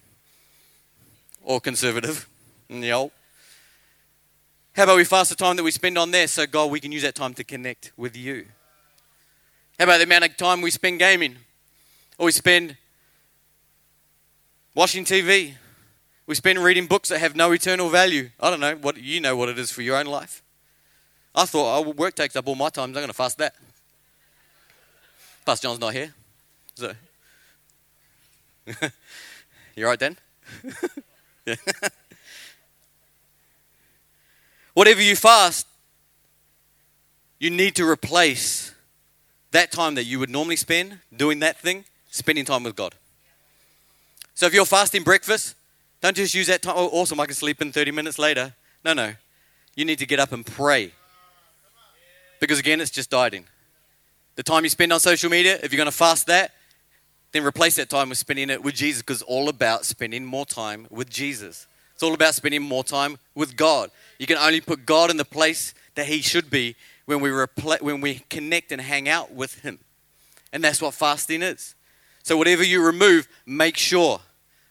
or 1.46 1.60
conservative. 1.60 2.28
Yep. 2.68 3.12
How 4.74 4.82
about 4.82 4.96
we 4.96 5.04
fast 5.04 5.30
the 5.30 5.36
time 5.36 5.56
that 5.56 5.62
we 5.62 5.70
spend 5.70 5.96
on 5.96 6.10
there 6.10 6.26
so, 6.26 6.44
God, 6.44 6.70
we 6.70 6.80
can 6.80 6.92
use 6.92 7.02
that 7.02 7.14
time 7.14 7.32
to 7.34 7.44
connect 7.44 7.92
with 7.96 8.14
you? 8.16 8.46
How 9.78 9.84
about 9.84 9.98
the 9.98 10.04
amount 10.04 10.24
of 10.24 10.36
time 10.36 10.60
we 10.60 10.70
spend 10.70 10.98
gaming 10.98 11.36
or 12.18 12.26
we 12.26 12.32
spend 12.32 12.76
watching 14.74 15.04
TV? 15.04 15.54
We 16.26 16.34
spend 16.34 16.58
reading 16.58 16.86
books 16.86 17.10
that 17.10 17.20
have 17.20 17.36
no 17.36 17.52
eternal 17.52 17.88
value. 17.88 18.30
I 18.40 18.50
don't 18.50 18.60
know 18.60 18.74
what 18.74 18.96
you 18.96 19.20
know 19.20 19.36
what 19.36 19.48
it 19.48 19.58
is 19.58 19.70
for 19.70 19.82
your 19.82 19.96
own 19.96 20.06
life. 20.06 20.42
I 21.32 21.44
thought, 21.44 21.78
oh, 21.78 21.90
work 21.92 22.16
takes 22.16 22.34
up 22.34 22.48
all 22.48 22.56
my 22.56 22.70
time. 22.70 22.86
I'm 22.86 22.92
going 22.92 23.06
to 23.06 23.14
fast 23.14 23.38
that. 23.38 23.54
Pastor 25.44 25.68
John's 25.68 25.78
not 25.78 25.92
here. 25.92 26.12
So, 26.74 26.92
you 29.76 29.86
right, 29.86 29.98
Dan? 29.98 30.16
Whatever 34.74 35.02
you 35.02 35.16
fast, 35.16 35.66
you 37.38 37.50
need 37.50 37.74
to 37.76 37.88
replace 37.88 38.74
that 39.52 39.70
time 39.72 39.94
that 39.94 40.04
you 40.04 40.18
would 40.18 40.30
normally 40.30 40.56
spend 40.56 40.98
doing 41.14 41.38
that 41.40 41.58
thing, 41.58 41.84
spending 42.10 42.44
time 42.44 42.62
with 42.62 42.76
God. 42.76 42.94
So 44.34 44.46
if 44.46 44.54
you're 44.54 44.66
fasting 44.66 45.02
breakfast, 45.02 45.54
don't 46.00 46.16
just 46.16 46.34
use 46.34 46.46
that 46.48 46.62
time. 46.62 46.74
Oh, 46.76 46.88
awesome, 46.88 47.18
I 47.20 47.26
can 47.26 47.34
sleep 47.34 47.62
in 47.62 47.72
30 47.72 47.90
minutes 47.90 48.18
later. 48.18 48.54
No, 48.84 48.92
no. 48.92 49.14
You 49.74 49.84
need 49.84 49.98
to 49.98 50.06
get 50.06 50.20
up 50.20 50.32
and 50.32 50.44
pray. 50.44 50.92
Because 52.40 52.58
again, 52.58 52.80
it's 52.80 52.90
just 52.90 53.10
dieting. 53.10 53.46
The 54.34 54.42
time 54.42 54.64
you 54.64 54.70
spend 54.70 54.92
on 54.92 55.00
social 55.00 55.30
media, 55.30 55.58
if 55.62 55.72
you're 55.72 55.78
going 55.78 55.86
to 55.86 55.96
fast 55.96 56.26
that, 56.26 56.52
then 57.36 57.44
replace 57.44 57.76
that 57.76 57.90
time 57.90 58.08
with 58.08 58.18
spending 58.18 58.48
it 58.48 58.62
with 58.62 58.74
Jesus 58.74 59.02
because 59.02 59.20
it's 59.20 59.30
all 59.30 59.48
about 59.48 59.84
spending 59.84 60.24
more 60.24 60.46
time 60.46 60.86
with 60.90 61.10
Jesus. 61.10 61.66
It's 61.92 62.02
all 62.02 62.14
about 62.14 62.34
spending 62.34 62.62
more 62.62 62.82
time 62.82 63.18
with 63.34 63.56
God. 63.56 63.90
You 64.18 64.26
can 64.26 64.38
only 64.38 64.60
put 64.60 64.86
God 64.86 65.10
in 65.10 65.18
the 65.18 65.24
place 65.24 65.74
that 65.96 66.06
He 66.06 66.22
should 66.22 66.48
be 66.48 66.76
when 67.04 67.20
we, 67.20 67.28
repl- 67.28 67.80
when 67.82 68.00
we 68.00 68.22
connect 68.30 68.72
and 68.72 68.80
hang 68.80 69.08
out 69.08 69.32
with 69.32 69.60
Him. 69.60 69.78
And 70.52 70.64
that's 70.64 70.80
what 70.80 70.94
fasting 70.94 71.42
is. 71.42 71.74
So, 72.22 72.36
whatever 72.36 72.64
you 72.64 72.84
remove, 72.84 73.28
make 73.44 73.76
sure, 73.76 74.20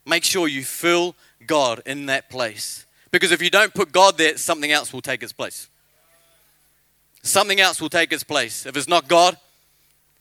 make 0.05 0.23
sure 0.23 0.47
you 0.47 0.63
fill 0.63 1.15
God 1.45 1.81
in 1.85 2.07
that 2.07 2.29
place. 2.29 2.85
Because 3.11 3.31
if 3.31 3.41
you 3.41 3.49
don't 3.49 3.73
put 3.73 3.91
God 3.91 4.17
there, 4.17 4.37
something 4.37 4.71
else 4.71 4.91
will 4.91 5.01
take 5.01 5.23
its 5.23 5.33
place. 5.33 5.69
Something 7.21 7.59
else 7.59 7.79
will 7.79 7.89
take 7.89 8.11
its 8.11 8.23
place. 8.23 8.65
If 8.65 8.75
it's 8.75 8.87
not 8.87 9.07
God, 9.07 9.37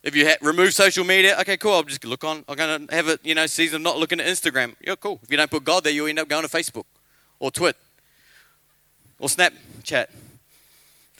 if 0.05 0.15
you 0.15 0.27
ha- 0.29 0.37
remove 0.43 0.75
social 0.75 1.03
media, 1.03 1.35
okay, 1.41 1.57
cool. 1.57 1.73
I'll 1.73 1.83
just 1.83 2.05
look 2.05 2.25
on. 2.25 2.45
I'm 2.47 2.57
to 2.57 2.95
have 2.95 3.09
a 3.09 3.19
you 3.25 3.35
know 3.35 3.47
season 3.47 3.83
not 3.83 3.99
looking 3.99 4.21
at 4.21 4.27
Instagram. 4.27 4.77
Yeah, 4.81 4.97
cool. 4.97 5.19
If 5.23 5.31
you 5.31 5.39
don't 5.39 5.51
put 5.51 5.65
God 5.65 5.83
there, 5.83 5.93
you'll 5.93 6.09
end 6.09 6.19
up 6.19 6.29
going 6.29 6.47
to 6.47 6.49
Facebook 6.49 6.85
or 7.41 7.51
Twitter, 7.51 7.79
or 9.19 9.29
Snapchat. 9.29 10.07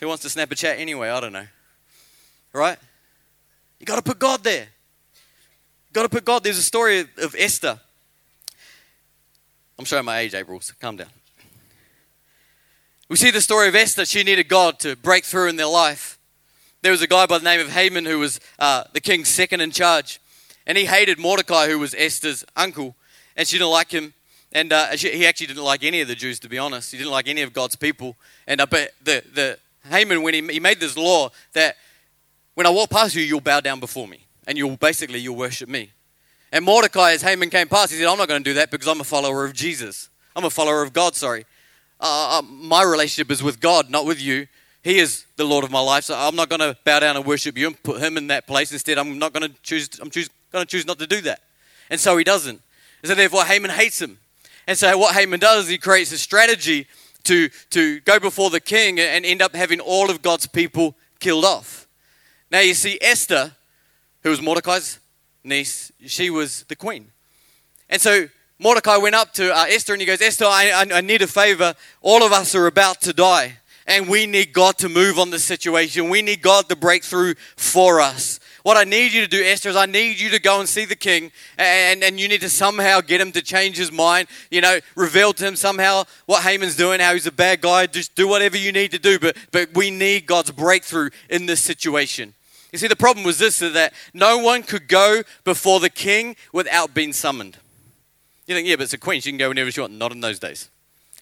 Who 0.01 0.09
wants 0.09 0.23
to 0.25 0.29
snap 0.29 0.51
a 0.53 0.55
chat 0.55 0.79
anyway? 0.79 1.09
I 1.09 1.19
don't 1.19 1.33
know. 1.33 1.47
Right? 2.53 2.79
You 3.81 3.87
got 3.87 3.97
to 3.97 4.03
put 4.03 4.19
God 4.19 4.45
there. 4.45 4.65
You 4.65 5.93
got 5.93 6.03
to 6.03 6.09
put 6.11 6.25
God. 6.25 6.45
There's 6.45 6.59
a 6.59 6.63
story 6.63 7.01
of, 7.01 7.09
of 7.19 7.35
Esther. 7.39 7.81
I'm 9.79 9.87
showing 9.87 10.05
my 10.05 10.19
age, 10.19 10.35
April. 10.35 10.61
So 10.61 10.75
calm 10.79 10.97
down. 10.97 11.09
We 13.09 13.17
see 13.17 13.31
the 13.31 13.41
story 13.41 13.69
of 13.69 13.75
Esther. 13.75 14.05
She 14.05 14.23
needed 14.23 14.49
God 14.49 14.79
to 14.81 14.95
break 14.97 15.25
through 15.25 15.49
in 15.49 15.57
their 15.57 15.67
life 15.67 16.14
there 16.85 16.93
was 16.93 17.01
a 17.01 17.07
guy 17.07 17.25
by 17.25 17.39
the 17.39 17.45
name 17.45 17.61
of 17.61 17.71
Haman 17.71 18.05
who 18.05 18.19
was 18.19 18.39
uh, 18.59 18.85
the 18.93 19.01
king's 19.01 19.29
second 19.29 19.63
in 19.63 19.71
charge. 19.71 20.21
And 20.67 20.77
he 20.77 20.85
hated 20.85 21.19
Mordecai, 21.19 21.67
who 21.67 21.79
was 21.79 21.95
Esther's 21.97 22.45
uncle. 22.57 22.95
And 23.39 23.49
she 23.49 23.57
didn't 23.57 23.71
like 23.71 23.91
him. 23.91 24.13
And 24.53 24.71
uh, 24.71 24.95
she, 24.95 25.11
he 25.17 25.27
actually 25.27 25.47
didn't 25.47 25.65
like 25.65 25.83
any 25.83 26.03
of 26.03 26.09
the 26.09 26.15
Jews, 26.15 26.39
to 26.41 26.49
be 26.49 26.59
honest. 26.59 26.93
He 26.93 26.99
didn't 26.99 27.11
like 27.11 27.27
any 27.27 27.41
of 27.41 27.55
God's 27.55 27.75
people. 27.75 28.17
And 28.47 28.61
uh, 28.61 28.67
but 28.67 28.91
the, 29.03 29.25
the 29.33 29.59
Haman, 29.89 30.23
when 30.23 30.35
he, 30.35 30.43
he 30.47 30.61
made 30.61 30.79
this 30.79 30.95
law 30.95 31.31
that 31.55 31.77
when 32.53 32.67
I 32.67 32.71
walk 32.71 32.91
past 32.91 33.15
you, 33.15 33.23
you'll 33.23 33.41
bow 33.41 33.61
down 33.61 33.81
before 33.81 34.07
me. 34.07 34.27
And 34.47 34.59
you'll 34.59 34.77
basically, 34.77 35.21
you'll 35.21 35.37
worship 35.37 35.71
me. 35.71 35.91
And 36.53 36.67
Mordecai, 36.67 37.13
as 37.13 37.23
Haman 37.23 37.49
came 37.49 37.67
past, 37.67 37.93
he 37.93 37.99
said, 37.99 38.09
I'm 38.09 38.19
not 38.19 38.29
going 38.29 38.45
to 38.45 38.51
do 38.51 38.55
that 38.55 38.71
because 38.71 38.89
I'm 38.89 39.01
a 39.01 39.05
follower 39.05 39.47
of 39.47 39.55
Jesus. 39.55 40.11
I'm 40.37 40.45
a 40.45 40.51
follower 40.51 40.83
of 40.83 40.93
God, 40.93 41.15
sorry. 41.15 41.47
Uh, 41.99 42.41
uh 42.41 42.43
my 42.43 42.83
relationship 42.83 43.31
is 43.31 43.43
with 43.43 43.59
God, 43.59 43.89
not 43.89 44.05
with 44.05 44.21
you. 44.21 44.49
He 44.85 44.99
is 44.99 45.25
the 45.37 45.45
Lord 45.45 45.65
of 45.65 45.71
my 45.71 45.81
life, 45.81 46.05
so 46.05 46.15
I'm 46.15 46.37
not 46.37 46.51
going 46.51 46.61
to 46.61 46.77
bow 46.85 47.01
down 47.01 47.17
and 47.17 47.25
worship 47.25 47.57
you 47.57 47.67
and 47.67 47.83
put 47.83 48.03
him 48.03 48.19
in 48.19 48.27
that 48.27 48.47
place. 48.47 48.71
Instead, 48.71 48.99
I'm 48.99 49.19
not 49.19 49.33
going 49.33 49.51
to 49.51 49.63
choose. 49.63 49.89
I'm 49.99 50.11
choose, 50.11 50.29
going 50.53 50.67
to 50.67 50.71
choose 50.71 50.87
not 50.87 50.99
to 50.99 51.07
do 51.07 51.23
that. 51.23 51.41
And 51.89 51.99
so 51.99 52.19
he 52.19 52.23
doesn't. 52.23 52.61
And 53.03 53.09
so 53.09 53.15
therefore, 53.15 53.45
Haman 53.45 53.71
hates 53.71 54.01
him. 54.01 54.19
And 54.67 54.77
so 54.77 54.97
what 54.99 55.15
Haman 55.15 55.41
does 55.41 55.65
is 55.65 55.71
he 55.71 55.79
creates 55.79 56.13
a 56.13 56.19
strategy 56.19 56.87
to 57.25 57.49
to 57.71 58.01
go 58.01 58.21
before 58.21 58.51
the 58.51 58.61
king 58.61 59.01
and 59.01 59.25
end 59.25 59.41
up 59.41 59.55
having 59.55 59.81
all 59.81 60.11
of 60.11 60.21
God's 60.21 60.47
people 60.47 60.95
killed 61.19 61.47
off. 61.47 61.89
Now 62.51 62.61
you 62.61 62.75
see 62.75 62.99
Esther, 63.01 63.53
who 64.23 64.29
was 64.29 64.43
Mordecai's 64.43 64.99
niece, 65.43 65.93
she 66.07 66.29
was 66.29 66.65
the 66.65 66.77
queen. 66.77 67.11
And 67.89 68.03
so 68.03 68.29
Mordecai 68.59 68.99
went 68.99 69.15
up 69.15 69.33
to 69.35 69.51
uh, 69.51 69.65
Esther 69.67 69.95
and 69.95 70.03
he 70.03 70.07
goes, 70.07 70.21
Esther, 70.21 70.45
I, 70.45 70.71
I, 70.71 70.99
I 70.99 71.01
need 71.01 71.23
a 71.23 71.27
favor. 71.27 71.75
All 72.03 72.23
of 72.23 72.33
us 72.33 72.55
are 72.55 72.67
about 72.67 73.01
to 73.03 73.15
die. 73.15 73.59
And 73.87 74.09
we 74.09 74.27
need 74.27 74.53
God 74.53 74.79
to 74.79 74.89
move 74.89 75.19
on 75.19 75.31
the 75.31 75.39
situation. 75.39 76.09
We 76.09 76.23
need 76.23 76.41
God 76.41 76.69
to 76.71 76.77
break 76.77 77.05
through 77.05 77.35
for 77.57 78.01
us. 78.01 78.41
What 78.63 78.79
I 78.79 78.85
need 78.85 79.13
you 79.13 79.21
to 79.21 79.29
do, 79.29 79.45
Esther, 79.45 79.69
is 79.69 79.77
I 79.77 79.85
need 79.85 80.19
you 80.19 80.31
to 80.31 80.41
go 80.41 80.59
and 80.59 80.67
see 80.67 80.87
the 80.87 80.97
king, 80.97 81.31
and, 81.59 82.03
and 82.03 82.19
you 82.19 82.29
need 82.29 82.41
to 82.41 82.49
somehow 82.49 83.03
get 83.03 83.21
him 83.21 83.31
to 83.33 83.43
change 83.43 83.77
his 83.77 83.93
mind. 83.93 84.27
You 84.51 84.63
know, 84.63 84.79
reveal 84.97 85.35
to 85.35 85.47
him 85.47 85.55
somehow 85.55 86.05
what 86.25 86.45
Haman's 86.45 86.75
doing, 86.75 86.99
how 86.99 87.13
he's 87.13 87.27
a 87.27 87.33
bad 87.33 87.61
guy. 87.61 87.87
Just 87.87 88.15
do 88.15 88.27
whatever 88.27 88.57
you 88.57 88.73
need 88.73 88.93
to 88.93 88.99
do, 88.99 89.19
but, 89.19 89.37
but 89.53 89.75
we 89.75 89.91
need 89.91 90.25
God's 90.25 90.51
breakthrough 90.51 91.11
in 91.29 91.45
this 91.45 91.63
situation. 91.63 92.33
You 92.73 92.79
see, 92.79 92.89
the 92.89 92.97
problem 92.97 93.25
was 93.25 93.39
this 93.39 93.59
that 93.59 93.93
no 94.15 94.39
one 94.39 94.63
could 94.63 94.89
go 94.89 95.23
before 95.45 95.79
the 95.79 95.91
king 95.91 96.35
without 96.51 96.95
being 96.95 97.13
summoned. 97.13 97.59
You 98.47 98.55
think, 98.55 98.67
yeah, 98.67 98.77
but 98.77 98.85
it's 98.85 98.95
a 98.95 98.99
queen. 98.99 99.21
She 99.21 99.31
can 99.31 99.39
go 99.39 99.49
whenever 99.49 99.71
she 99.71 99.81
wants. 99.81 99.97
Not 99.97 100.11
in 100.11 100.21
those 100.21 100.39
days. 100.39 100.71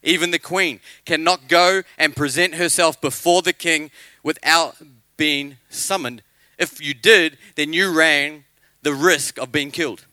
Even 0.02 0.30
the 0.30 0.38
queen 0.38 0.80
cannot 1.04 1.48
go 1.48 1.82
and 1.96 2.16
present 2.16 2.56
herself 2.56 3.00
before 3.00 3.42
the 3.42 3.52
king 3.52 3.90
without 4.22 4.76
being 5.16 5.56
summoned. 5.70 6.22
If 6.58 6.80
you 6.80 6.94
did, 6.94 7.38
then 7.54 7.72
you 7.72 7.96
ran 7.96 8.44
the 8.82 8.94
risk 8.94 9.38
of 9.38 9.52
being 9.52 9.70
killed. 9.70 10.04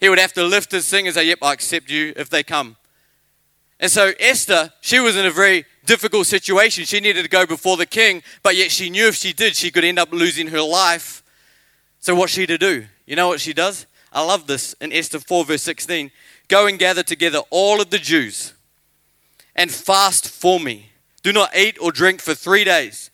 He 0.00 0.08
would 0.08 0.18
have 0.18 0.32
to 0.34 0.44
lift 0.44 0.72
his 0.72 0.88
thing 0.88 1.06
and 1.06 1.14
say, 1.14 1.26
Yep, 1.26 1.38
I 1.42 1.52
accept 1.52 1.90
you 1.90 2.12
if 2.16 2.30
they 2.30 2.42
come. 2.42 2.76
And 3.78 3.90
so 3.90 4.12
Esther, 4.20 4.72
she 4.80 5.00
was 5.00 5.16
in 5.16 5.26
a 5.26 5.30
very 5.30 5.64
difficult 5.86 6.28
situation. 6.28 6.84
She 6.84 7.00
needed 7.00 7.24
to 7.24 7.28
go 7.28 7.46
before 7.46 7.76
the 7.76 7.86
king, 7.86 8.22
but 8.42 8.56
yet 8.56 8.70
she 8.70 8.90
knew 8.90 9.08
if 9.08 9.16
she 9.16 9.32
did, 9.32 9.56
she 9.56 9.72
could 9.72 9.84
end 9.84 9.98
up 9.98 10.12
losing 10.12 10.48
her 10.48 10.60
life. 10.60 11.22
So 11.98 12.14
what's 12.14 12.32
she 12.32 12.46
to 12.46 12.58
do? 12.58 12.86
You 13.06 13.16
know 13.16 13.28
what 13.28 13.40
she 13.40 13.52
does? 13.52 13.86
I 14.12 14.24
love 14.24 14.46
this 14.46 14.74
in 14.74 14.92
Esther 14.92 15.18
4, 15.18 15.44
verse 15.44 15.62
16. 15.62 16.10
Go 16.52 16.66
and 16.66 16.78
gather 16.78 17.02
together 17.02 17.40
all 17.48 17.80
of 17.80 17.88
the 17.88 17.98
Jews 17.98 18.52
and 19.56 19.70
fast 19.70 20.28
for 20.28 20.60
me. 20.60 20.90
Do 21.22 21.32
not 21.32 21.56
eat 21.56 21.78
or 21.80 21.90
drink 21.90 22.20
for 22.20 22.34
three 22.34 22.62
days. 22.62 23.10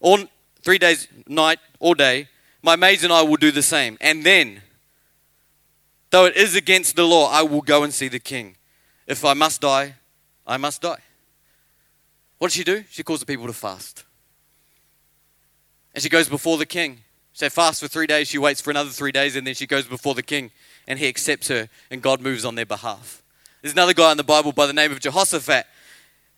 All 0.00 0.18
three 0.60 0.78
days, 0.78 1.06
night 1.28 1.60
or 1.78 1.94
day. 1.94 2.26
My 2.64 2.74
maids 2.74 3.04
and 3.04 3.12
I 3.12 3.22
will 3.22 3.36
do 3.36 3.52
the 3.52 3.62
same. 3.62 3.96
And 4.00 4.24
then, 4.24 4.60
though 6.10 6.24
it 6.24 6.34
is 6.34 6.56
against 6.56 6.96
the 6.96 7.04
law, 7.04 7.30
I 7.30 7.42
will 7.42 7.60
go 7.60 7.84
and 7.84 7.94
see 7.94 8.08
the 8.08 8.18
king. 8.18 8.56
If 9.06 9.24
I 9.24 9.34
must 9.34 9.60
die, 9.60 9.94
I 10.44 10.56
must 10.56 10.82
die. 10.82 10.98
What 12.38 12.48
does 12.48 12.56
she 12.56 12.64
do? 12.64 12.82
She 12.90 13.04
calls 13.04 13.20
the 13.20 13.26
people 13.26 13.46
to 13.46 13.52
fast. 13.52 14.02
And 15.94 16.02
she 16.02 16.08
goes 16.08 16.28
before 16.28 16.58
the 16.58 16.66
king. 16.66 17.02
So 17.34 17.48
fast 17.50 17.80
for 17.80 17.86
three 17.86 18.08
days, 18.08 18.26
she 18.26 18.38
waits 18.38 18.60
for 18.60 18.70
another 18.70 18.90
three 18.90 19.12
days, 19.12 19.36
and 19.36 19.46
then 19.46 19.54
she 19.54 19.68
goes 19.68 19.86
before 19.86 20.14
the 20.16 20.24
king, 20.24 20.50
and 20.86 20.98
he 20.98 21.08
accepts 21.08 21.48
her, 21.48 21.68
and 21.90 22.02
God 22.02 22.20
moves 22.20 22.44
on 22.44 22.54
their 22.54 22.66
behalf. 22.66 23.22
There's 23.62 23.72
another 23.72 23.94
guy 23.94 24.10
in 24.10 24.16
the 24.16 24.24
Bible 24.24 24.52
by 24.52 24.66
the 24.66 24.72
name 24.72 24.92
of 24.92 25.00
Jehoshaphat, 25.00 25.66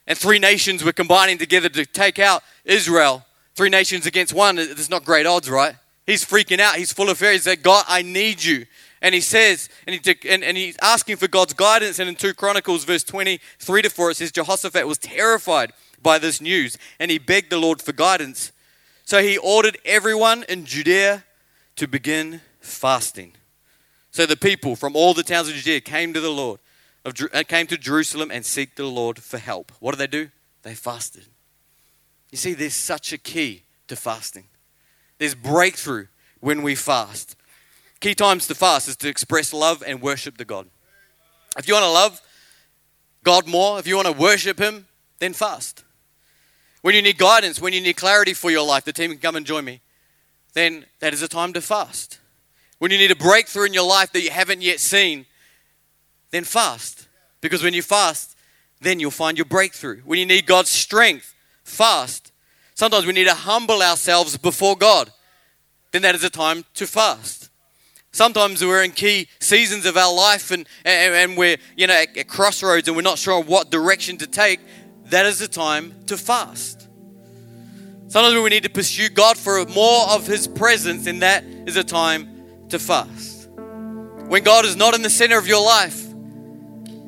and 0.07 0.17
three 0.17 0.39
nations 0.39 0.85
were 0.85 0.93
combining 0.93 1.39
together 1.39 1.69
to 1.69 1.85
take 1.85 2.19
out 2.19 2.43
Israel. 2.65 3.25
Three 3.55 3.71
nations 3.71 4.07
against 4.07 4.33
one, 4.33 4.57
there's 4.57 4.91
not 4.91 5.05
great 5.05 5.27
odds, 5.27 5.51
right? 5.51 5.75
He's 6.07 6.25
freaking 6.25 6.61
out. 6.61 6.77
He's 6.77 6.93
full 6.93 7.11
of 7.11 7.19
fear. 7.19 7.33
He 7.33 7.39
said, 7.39 7.63
God, 7.63 7.85
I 7.89 8.03
need 8.03 8.45
you. 8.45 8.67
And 9.03 9.15
he 9.15 9.21
says, 9.21 9.69
and, 9.87 9.95
he, 9.95 10.17
and, 10.29 10.45
and 10.45 10.57
he's 10.57 10.77
asking 10.81 11.17
for 11.17 11.27
God's 11.27 11.53
guidance. 11.53 11.99
And 11.99 12.09
in 12.09 12.15
2 12.15 12.35
Chronicles, 12.35 12.85
verse 12.85 13.03
23 13.03 13.83
to 13.83 13.91
4, 13.91 14.11
it 14.13 14.17
says, 14.17 14.33
Jehoshaphat 14.33 14.87
was 14.87 14.99
terrified 14.99 15.73
by 16.03 16.19
this 16.19 16.41
news, 16.41 16.79
and 17.01 17.11
he 17.11 17.19
begged 17.19 17.51
the 17.51 17.59
Lord 17.59 17.83
for 17.83 17.93
guidance. 17.93 18.53
So 19.05 19.23
he 19.23 19.39
ordered 19.39 19.79
everyone 19.85 20.45
in 20.49 20.65
Judea 20.65 21.25
to 21.77 21.89
begin 21.89 22.41
fasting. 22.61 23.33
So 24.17 24.25
the 24.25 24.35
people 24.35 24.77
from 24.77 24.97
all 24.97 25.13
the 25.13 25.23
towns 25.23 25.47
of 25.51 25.55
Judea 25.57 25.83
came 25.83 26.15
to 26.15 26.21
the 26.23 26.31
Lord, 26.31 26.59
uh, 27.05 27.43
came 27.47 27.67
to 27.67 27.77
Jerusalem 27.77 28.31
and 28.31 28.47
seek 28.47 28.75
the 28.75 28.87
Lord 28.87 29.19
for 29.19 29.37
help. 29.37 29.73
What 29.79 29.91
did 29.91 29.99
they 29.99 30.07
do? 30.07 30.31
They 30.63 30.75
fasted. 30.75 31.27
You 32.31 32.39
see, 32.39 32.55
there's 32.55 32.73
such 32.73 33.13
a 33.13 33.19
key 33.19 33.65
to 33.89 33.95
fasting. 33.95 34.45
There's 35.19 35.35
breakthrough 35.35 36.07
when 36.41 36.63
we 36.63 36.75
fast. 36.75 37.37
Key 38.01 38.15
times 38.15 38.47
to 38.47 38.55
fast 38.55 38.89
is 38.89 38.97
to 38.97 39.09
express 39.11 39.53
love 39.53 39.85
and 39.87 40.01
worship 40.01 40.39
the 40.39 40.47
God. 40.47 40.67
If 41.59 41.69
you 41.69 41.75
want 41.75 41.85
to 41.85 41.91
love 41.91 42.23
God 43.23 43.47
more, 43.47 43.79
if 43.79 43.87
you 43.87 43.97
want 43.97 44.07
to 44.07 44.15
worship 44.15 44.59
Him, 44.59 44.87
then 45.19 45.35
fast. 45.35 45.85
When 46.81 46.95
you 46.95 47.03
need 47.03 47.19
guidance, 47.19 47.61
when 47.61 47.75
you 47.75 47.83
need 47.83 47.99
clarity 47.99 48.33
for 48.33 48.51
your 48.51 48.67
life, 48.67 48.87
the 48.87 48.95
team 48.95 49.11
can 49.11 49.21
come 49.21 49.37
and 49.37 49.45
join 49.45 49.67
me, 49.67 49.83
then 50.55 50.87
that 51.01 51.13
is 51.13 51.21
a 51.21 51.29
time 51.29 51.53
to 51.53 51.61
fast. 51.61 52.21
When 52.79 52.91
you 52.91 52.99
need 52.99 53.11
a 53.11 53.17
breakthrough 53.17 53.67
in 53.67 53.75
your 53.75 53.87
life 53.87 54.13
that 54.13 54.23
you 54.23 54.31
haven't 54.31 54.63
yet 54.63 54.81
seen, 54.81 55.27
then 56.31 56.45
fast. 56.45 57.09
Because 57.41 57.63
when 57.63 57.75
you 57.75 57.83
fast, 57.83 58.37
then 58.81 59.01
you'll 59.01 59.11
find 59.11 59.39
your 59.39 59.47
breakthrough. 59.47 60.03
When 60.05 60.19
you 60.19 60.27
need 60.27 60.47
God's 60.47 60.69
strength, 60.69 61.35
fast. 61.65 62.33
Sometimes 62.75 63.07
we 63.07 63.13
need 63.13 63.27
to 63.27 63.35
humble 63.35 63.83
ourselves 63.83 64.37
before 64.37 64.77
God. 64.77 65.11
Then 65.93 66.03
that 66.03 66.15
is 66.15 66.25
a 66.25 66.31
time 66.31 66.65
to 66.75 66.87
fast. 66.87 67.51
Sometimes 68.13 68.65
we're 68.65 68.83
in 68.83 68.93
key 68.93 69.29
seasons 69.41 69.85
of 69.85 69.97
our 69.97 70.13
life 70.13 70.51
and, 70.51 70.67
and, 70.85 71.15
and 71.15 71.37
we're 71.37 71.59
you 71.77 71.87
know 71.87 71.95
at, 71.95 72.17
at 72.17 72.29
crossroads 72.29 72.89
and 72.89 72.97
we're 72.97 73.03
not 73.03 73.19
sure 73.19 73.43
what 73.43 73.71
direction 73.71 74.17
to 74.19 74.27
take. 74.27 74.61
That 75.07 75.27
is 75.27 75.41
a 75.41 75.49
time 75.49 75.95
to 76.07 76.17
fast. 76.17 76.89
Sometimes 78.09 78.35
we 78.43 78.49
need 78.51 78.63
to 78.63 78.71
pursue 78.71 79.09
God 79.09 79.37
for 79.37 79.65
more 79.67 80.09
of 80.09 80.27
His 80.27 80.49
presence, 80.49 81.07
and 81.07 81.23
that 81.23 81.45
is 81.45 81.77
a 81.77 81.85
time 81.85 82.36
to 82.71 82.79
fast. 82.79 83.49
When 84.29 84.43
God 84.43 84.65
is 84.65 84.77
not 84.77 84.95
in 84.95 85.03
the 85.03 85.11
center 85.11 85.39
of 85.39 85.47
your 85.47 85.65
life 85.65 86.05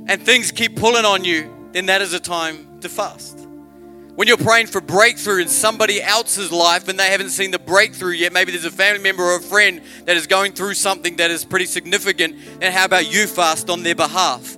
and 0.07 0.23
things 0.23 0.53
keep 0.53 0.77
pulling 0.77 1.05
on 1.05 1.25
you, 1.25 1.53
then 1.73 1.87
that 1.87 2.01
is 2.01 2.13
a 2.13 2.21
time 2.21 2.81
to 2.81 2.89
fast. 2.89 3.47
When 4.15 4.27
you're 4.27 4.37
praying 4.37 4.67
for 4.67 4.81
breakthrough 4.81 5.43
in 5.43 5.49
somebody 5.49 6.03
else's 6.03 6.51
life 6.51 6.89
and 6.89 6.99
they 6.99 7.11
haven't 7.11 7.31
seen 7.31 7.53
the 7.53 7.59
breakthrough 7.59 8.15
yet, 8.15 8.33
maybe 8.33 8.51
there's 8.51 8.65
a 8.65 8.71
family 8.71 9.01
member 9.01 9.23
or 9.23 9.37
a 9.37 9.41
friend 9.41 9.81
that 10.07 10.17
is 10.17 10.27
going 10.27 10.55
through 10.55 10.75
something 10.75 11.17
that 11.17 11.31
is 11.31 11.45
pretty 11.45 11.67
significant, 11.67 12.35
and 12.61 12.75
how 12.75 12.85
about 12.85 13.13
you 13.13 13.29
fast 13.29 13.71
on 13.71 13.85
their 13.85 13.95
behalf? 13.95 14.57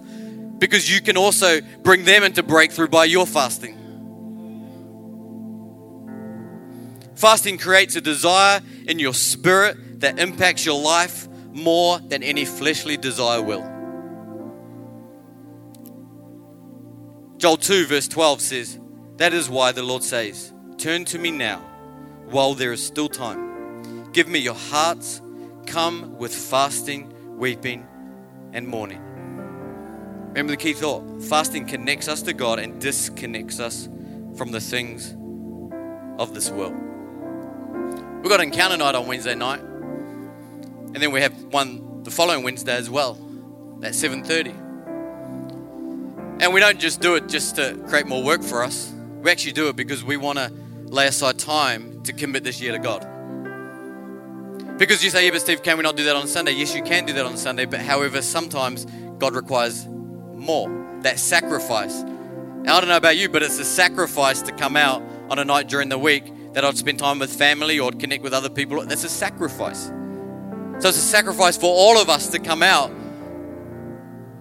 Because 0.59 0.91
you 0.91 1.03
can 1.03 1.19
also 1.19 1.61
bring 1.83 2.05
them 2.05 2.23
into 2.23 2.43
breakthrough 2.43 2.89
by 2.89 3.05
your 3.05 3.27
fasting. 3.27 3.77
Fasting 7.15 7.59
creates 7.59 7.97
a 7.97 8.01
desire 8.01 8.63
in 8.87 8.99
your 8.99 9.13
spirit 9.13 9.77
that 10.01 10.19
impacts 10.19 10.67
your 10.67 10.81
life 10.81 11.29
more 11.53 11.99
than 11.99 12.23
any 12.23 12.45
fleshly 12.45 12.97
desire 12.97 13.41
will. 13.41 13.63
Joel 17.39 17.57
2, 17.57 17.87
verse 17.87 18.07
12 18.09 18.41
says, 18.41 18.81
that 19.21 19.35
is 19.35 19.51
why 19.51 19.71
the 19.73 19.83
Lord 19.83 20.03
says, 20.03 20.51
Turn 20.79 21.05
to 21.05 21.19
me 21.19 21.31
now 21.31 21.59
while 22.31 22.55
there 22.55 22.73
is 22.73 22.85
still 22.85 23.07
time. 23.07 24.11
Give 24.13 24.27
me 24.29 24.39
your 24.39 24.55
hearts. 24.55 25.21
Come 25.67 26.17
with 26.17 26.35
fasting, 26.35 27.13
weeping, 27.37 27.87
and 28.55 28.67
mourning. 28.67 29.03
Remember 30.29 30.53
the 30.53 30.57
key 30.57 30.73
thought 30.73 31.23
fasting 31.23 31.67
connects 31.67 32.09
us 32.09 32.23
to 32.23 32.33
God 32.33 32.61
and 32.61 32.81
disconnects 32.81 33.61
us 33.61 33.91
from 34.37 34.53
the 34.53 34.61
things 34.61 35.15
of 36.19 36.33
this 36.33 36.49
world. 36.51 36.73
We've 38.23 38.31
got 38.31 38.41
an 38.41 38.47
encounter 38.47 38.79
night 38.79 38.95
on 38.95 39.07
Wednesday 39.07 39.35
night. 39.35 39.61
And 40.93 40.97
then 40.97 41.13
we 41.13 41.21
have 41.21 41.33
one 41.45 42.03
the 42.03 42.11
following 42.11 42.43
Wednesday 42.43 42.75
as 42.75 42.91
well 42.91 43.19
at 43.83 43.93
7:30. 43.95 44.55
And 46.41 46.55
we 46.55 46.61
don't 46.61 46.79
just 46.79 47.01
do 47.01 47.17
it 47.17 47.29
just 47.29 47.57
to 47.57 47.75
create 47.87 48.07
more 48.07 48.23
work 48.23 48.43
for 48.43 48.63
us. 48.63 48.91
We 49.23 49.31
actually 49.31 49.53
do 49.53 49.69
it 49.69 49.77
because 49.77 50.03
we 50.03 50.17
want 50.17 50.39
to 50.39 50.51
lay 50.85 51.07
aside 51.07 51.39
time 51.39 52.03
to 52.05 52.13
commit 52.13 52.45
this 52.45 52.61
year 52.61 52.73
to 52.73 52.79
God. 52.79 53.07
Because 54.79 55.05
you 55.05 55.11
say, 55.11 55.27
yeah, 55.27 55.31
but 55.31 55.43
Steve, 55.43 55.63
can 55.63 55.77
we 55.77 55.83
not 55.83 55.97
do 55.97 56.05
that 56.05 56.17
on 56.17 56.27
Sunday? 56.27 56.53
Yes, 56.53 56.75
you 56.75 56.83
can 56.83 57.05
do 57.05 57.13
that 57.13 57.27
on 57.27 57.37
Sunday, 57.37 57.67
but 57.67 57.81
however, 57.81 58.23
sometimes 58.23 58.87
God 59.19 59.35
requires 59.35 59.87
more. 60.35 60.71
That 61.03 61.19
sacrifice. 61.19 62.01
Now, 62.63 62.77
I 62.77 62.81
don't 62.81 62.89
know 62.89 62.97
about 62.97 63.19
you, 63.19 63.29
but 63.29 63.43
it's 63.43 63.59
a 63.59 63.65
sacrifice 63.65 64.41
to 64.43 64.53
come 64.53 64.77
out 64.77 65.03
on 65.29 65.39
a 65.39 65.45
night 65.45 65.69
during 65.69 65.91
the 65.91 65.99
week 65.99 66.25
that 66.55 66.65
I'd 66.65 66.79
spend 66.79 66.99
time 66.99 67.19
with 67.19 67.31
family 67.31 67.79
or 67.79 67.93
connect 67.93 68.23
with 68.23 68.33
other 68.33 68.49
people. 68.49 68.85
That's 68.87 69.05
a 69.05 69.09
sacrifice. 69.11 69.91
So 70.81 70.89
it's 70.89 70.99
a 70.99 71.03
sacrifice 71.03 71.59
for 71.59 71.67
all 71.67 72.01
of 72.01 72.09
us 72.09 72.29
to 72.31 72.39
come 72.39 72.63
out 72.63 72.91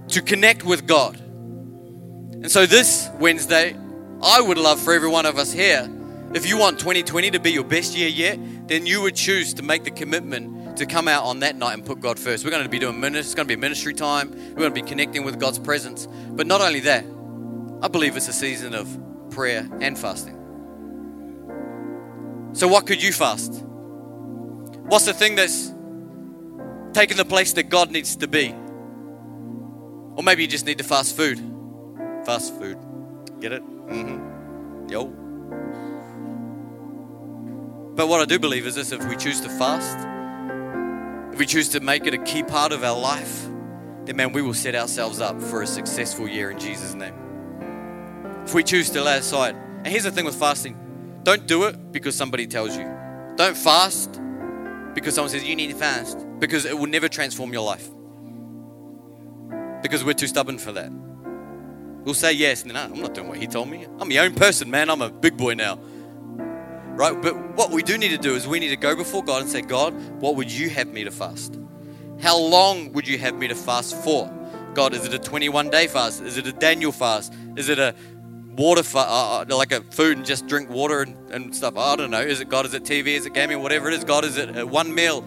to 0.09 0.21
connect 0.21 0.63
with 0.63 0.87
God. 0.87 1.19
And 1.19 2.49
so 2.49 2.65
this 2.65 3.09
Wednesday, 3.19 3.75
I 4.21 4.39
would 4.39 4.57
love 4.57 4.79
for 4.79 4.93
every 4.93 5.09
one 5.09 5.25
of 5.25 5.37
us 5.37 5.51
here, 5.51 5.89
if 6.33 6.47
you 6.47 6.57
want 6.57 6.79
2020 6.79 7.31
to 7.31 7.39
be 7.39 7.51
your 7.51 7.63
best 7.63 7.95
year 7.97 8.07
yet, 8.07 8.39
then 8.67 8.85
you 8.85 9.01
would 9.01 9.15
choose 9.15 9.53
to 9.55 9.63
make 9.63 9.83
the 9.83 9.91
commitment 9.91 10.77
to 10.77 10.85
come 10.85 11.07
out 11.07 11.25
on 11.25 11.39
that 11.39 11.57
night 11.57 11.73
and 11.73 11.85
put 11.85 11.99
God 11.99 12.17
first. 12.17 12.45
We're 12.45 12.51
going 12.51 12.63
to 12.63 12.69
be 12.69 12.79
doing 12.79 12.99
ministry, 12.99 13.27
it's 13.27 13.35
going 13.35 13.47
to 13.47 13.53
be 13.53 13.59
ministry 13.59 13.93
time. 13.93 14.31
We're 14.31 14.69
going 14.69 14.73
to 14.73 14.81
be 14.81 14.87
connecting 14.87 15.25
with 15.25 15.39
God's 15.39 15.59
presence. 15.59 16.07
But 16.29 16.47
not 16.47 16.61
only 16.61 16.79
that, 16.81 17.03
I 17.81 17.89
believe 17.89 18.15
it's 18.15 18.27
a 18.29 18.33
season 18.33 18.73
of 18.73 18.87
prayer 19.31 19.67
and 19.81 19.97
fasting. 19.97 20.35
So, 22.53 22.67
what 22.67 22.87
could 22.87 23.03
you 23.03 23.11
fast? 23.11 23.63
What's 23.63 25.05
the 25.05 25.13
thing 25.13 25.35
that's 25.35 25.73
taking 26.93 27.17
the 27.17 27.25
place 27.25 27.53
that 27.53 27.69
God 27.69 27.91
needs 27.91 28.15
to 28.17 28.27
be? 28.27 28.53
Or 30.15 30.23
maybe 30.23 30.41
you 30.41 30.47
just 30.47 30.65
need 30.65 30.77
to 30.79 30.83
fast 30.83 31.15
food. 31.15 31.39
Fast 32.25 32.53
food. 32.57 32.77
Get 33.39 33.53
it? 33.53 33.63
Mm-hmm. 33.63 34.89
Yo. 34.89 35.05
But 37.95 38.07
what 38.07 38.21
I 38.21 38.25
do 38.25 38.39
believe 38.39 38.65
is 38.65 38.75
this 38.75 38.91
if 38.91 39.05
we 39.07 39.15
choose 39.15 39.41
to 39.41 39.49
fast, 39.49 39.97
if 41.33 41.39
we 41.39 41.45
choose 41.45 41.69
to 41.69 41.79
make 41.79 42.05
it 42.05 42.13
a 42.13 42.17
key 42.17 42.43
part 42.43 42.71
of 42.71 42.83
our 42.83 42.97
life, 42.97 43.47
then 44.05 44.15
man, 44.15 44.31
we 44.31 44.41
will 44.41 44.53
set 44.53 44.75
ourselves 44.75 45.19
up 45.19 45.41
for 45.41 45.61
a 45.61 45.67
successful 45.67 46.27
year 46.27 46.51
in 46.51 46.59
Jesus' 46.59 46.93
name. 46.93 47.13
If 48.45 48.53
we 48.53 48.63
choose 48.63 48.89
to 48.91 49.03
lay 49.03 49.17
aside, 49.17 49.55
and 49.55 49.87
here's 49.87 50.03
the 50.03 50.11
thing 50.11 50.25
with 50.25 50.35
fasting 50.35 50.75
don't 51.23 51.45
do 51.45 51.65
it 51.65 51.91
because 51.91 52.15
somebody 52.15 52.47
tells 52.47 52.75
you. 52.75 52.89
Don't 53.35 53.55
fast 53.55 54.19
because 54.93 55.15
someone 55.15 55.29
says 55.29 55.43
you 55.43 55.55
need 55.55 55.71
to 55.71 55.75
fast, 55.75 56.25
because 56.39 56.65
it 56.65 56.77
will 56.77 56.87
never 56.87 57.07
transform 57.07 57.53
your 57.53 57.63
life. 57.63 57.87
Because 59.81 60.03
we're 60.03 60.13
too 60.13 60.27
stubborn 60.27 60.57
for 60.57 60.71
that. 60.73 60.91
We'll 62.03 62.13
say 62.15 62.33
yes, 62.33 62.63
and 62.63 62.71
then 62.71 62.77
I'm 62.77 62.99
not 62.99 63.13
doing 63.13 63.27
what 63.27 63.37
he 63.37 63.47
told 63.47 63.69
me. 63.69 63.85
I'm 63.99 64.09
my 64.09 64.17
own 64.17 64.33
person, 64.33 64.71
man. 64.71 64.89
I'm 64.89 65.01
a 65.01 65.09
big 65.09 65.37
boy 65.37 65.53
now. 65.53 65.79
Right? 66.99 67.21
But 67.21 67.55
what 67.55 67.71
we 67.71 67.83
do 67.83 67.97
need 67.97 68.09
to 68.09 68.17
do 68.17 68.35
is 68.35 68.47
we 68.47 68.59
need 68.59 68.69
to 68.69 68.77
go 68.77 68.95
before 68.95 69.23
God 69.23 69.41
and 69.41 69.49
say, 69.49 69.61
God, 69.61 69.93
what 70.21 70.35
would 70.35 70.51
you 70.51 70.69
have 70.69 70.87
me 70.87 71.03
to 71.03 71.11
fast? 71.11 71.57
How 72.21 72.37
long 72.37 72.91
would 72.93 73.07
you 73.07 73.17
have 73.17 73.35
me 73.35 73.47
to 73.47 73.55
fast 73.55 73.95
for? 73.95 74.29
God, 74.73 74.93
is 74.93 75.05
it 75.05 75.13
a 75.13 75.19
21 75.19 75.69
day 75.69 75.87
fast? 75.87 76.21
Is 76.21 76.37
it 76.37 76.45
a 76.47 76.51
Daniel 76.51 76.91
fast? 76.91 77.33
Is 77.55 77.69
it 77.69 77.79
a 77.79 77.95
water, 78.55 78.83
fa- 78.83 78.99
uh, 78.99 79.45
uh, 79.49 79.55
like 79.55 79.71
a 79.71 79.81
food 79.81 80.17
and 80.17 80.25
just 80.25 80.47
drink 80.47 80.69
water 80.69 81.01
and, 81.01 81.15
and 81.31 81.55
stuff? 81.55 81.77
I 81.77 81.95
don't 81.95 82.11
know. 82.11 82.21
Is 82.21 82.41
it 82.41 82.49
God? 82.49 82.65
Is 82.65 82.73
it 82.73 82.83
TV? 82.83 83.07
Is 83.07 83.25
it 83.25 83.33
gaming? 83.33 83.61
Whatever 83.61 83.89
it 83.89 83.93
is, 83.93 84.03
God, 84.03 84.25
is 84.25 84.37
it 84.37 84.67
one 84.67 84.93
meal, 84.93 85.23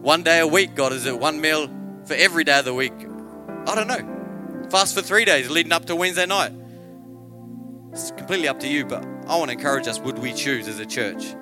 one 0.00 0.22
day 0.22 0.40
a 0.40 0.46
week? 0.46 0.74
God, 0.74 0.92
is 0.92 1.06
it 1.06 1.18
one 1.18 1.40
meal 1.40 1.68
for 2.04 2.14
every 2.14 2.44
day 2.44 2.58
of 2.58 2.64
the 2.64 2.74
week? 2.74 2.92
I 3.66 3.74
don't 3.74 3.86
know. 3.86 4.68
Fast 4.70 4.94
for 4.94 5.02
three 5.02 5.24
days 5.24 5.50
leading 5.50 5.72
up 5.72 5.86
to 5.86 5.96
Wednesday 5.96 6.26
night. 6.26 6.52
It's 7.92 8.10
completely 8.12 8.48
up 8.48 8.60
to 8.60 8.68
you, 8.68 8.84
but 8.84 9.04
I 9.26 9.36
want 9.36 9.50
to 9.50 9.56
encourage 9.56 9.88
us 9.88 9.98
would 9.98 10.18
we 10.18 10.32
choose 10.32 10.68
as 10.68 10.78
a 10.78 10.86
church 10.86 11.34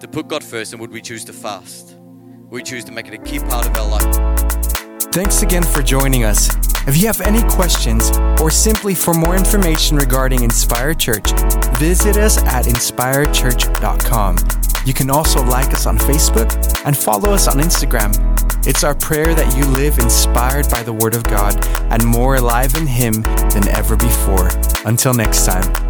to 0.00 0.08
put 0.08 0.28
God 0.28 0.42
first 0.42 0.72
and 0.72 0.80
would 0.80 0.90
we 0.90 1.00
choose 1.00 1.24
to 1.26 1.32
fast? 1.32 1.96
We 2.50 2.62
choose 2.62 2.84
to 2.84 2.92
make 2.92 3.08
it 3.08 3.14
a 3.14 3.18
key 3.18 3.38
part 3.38 3.66
of 3.66 3.76
our 3.76 3.88
life? 3.88 5.02
Thanks 5.12 5.42
again 5.42 5.62
for 5.62 5.82
joining 5.82 6.24
us. 6.24 6.48
If 6.86 6.96
you 6.96 7.06
have 7.06 7.20
any 7.20 7.42
questions 7.50 8.10
or 8.40 8.50
simply 8.50 8.94
for 8.94 9.12
more 9.12 9.36
information 9.36 9.98
regarding 9.98 10.42
Inspire 10.42 10.94
Church, 10.94 11.32
visit 11.78 12.16
us 12.16 12.42
at 12.44 12.64
inspirechurch.com. 12.64 14.67
You 14.88 14.94
can 14.94 15.10
also 15.10 15.44
like 15.44 15.74
us 15.74 15.84
on 15.84 15.98
Facebook 15.98 16.50
and 16.86 16.96
follow 16.96 17.34
us 17.34 17.46
on 17.46 17.56
Instagram. 17.58 18.10
It's 18.66 18.84
our 18.84 18.94
prayer 18.94 19.34
that 19.34 19.54
you 19.54 19.66
live 19.66 19.98
inspired 19.98 20.70
by 20.70 20.82
the 20.82 20.94
Word 20.94 21.14
of 21.14 21.24
God 21.24 21.62
and 21.92 22.02
more 22.02 22.36
alive 22.36 22.74
in 22.74 22.86
Him 22.86 23.12
than 23.52 23.68
ever 23.68 23.96
before. 23.96 24.48
Until 24.86 25.12
next 25.12 25.44
time. 25.44 25.87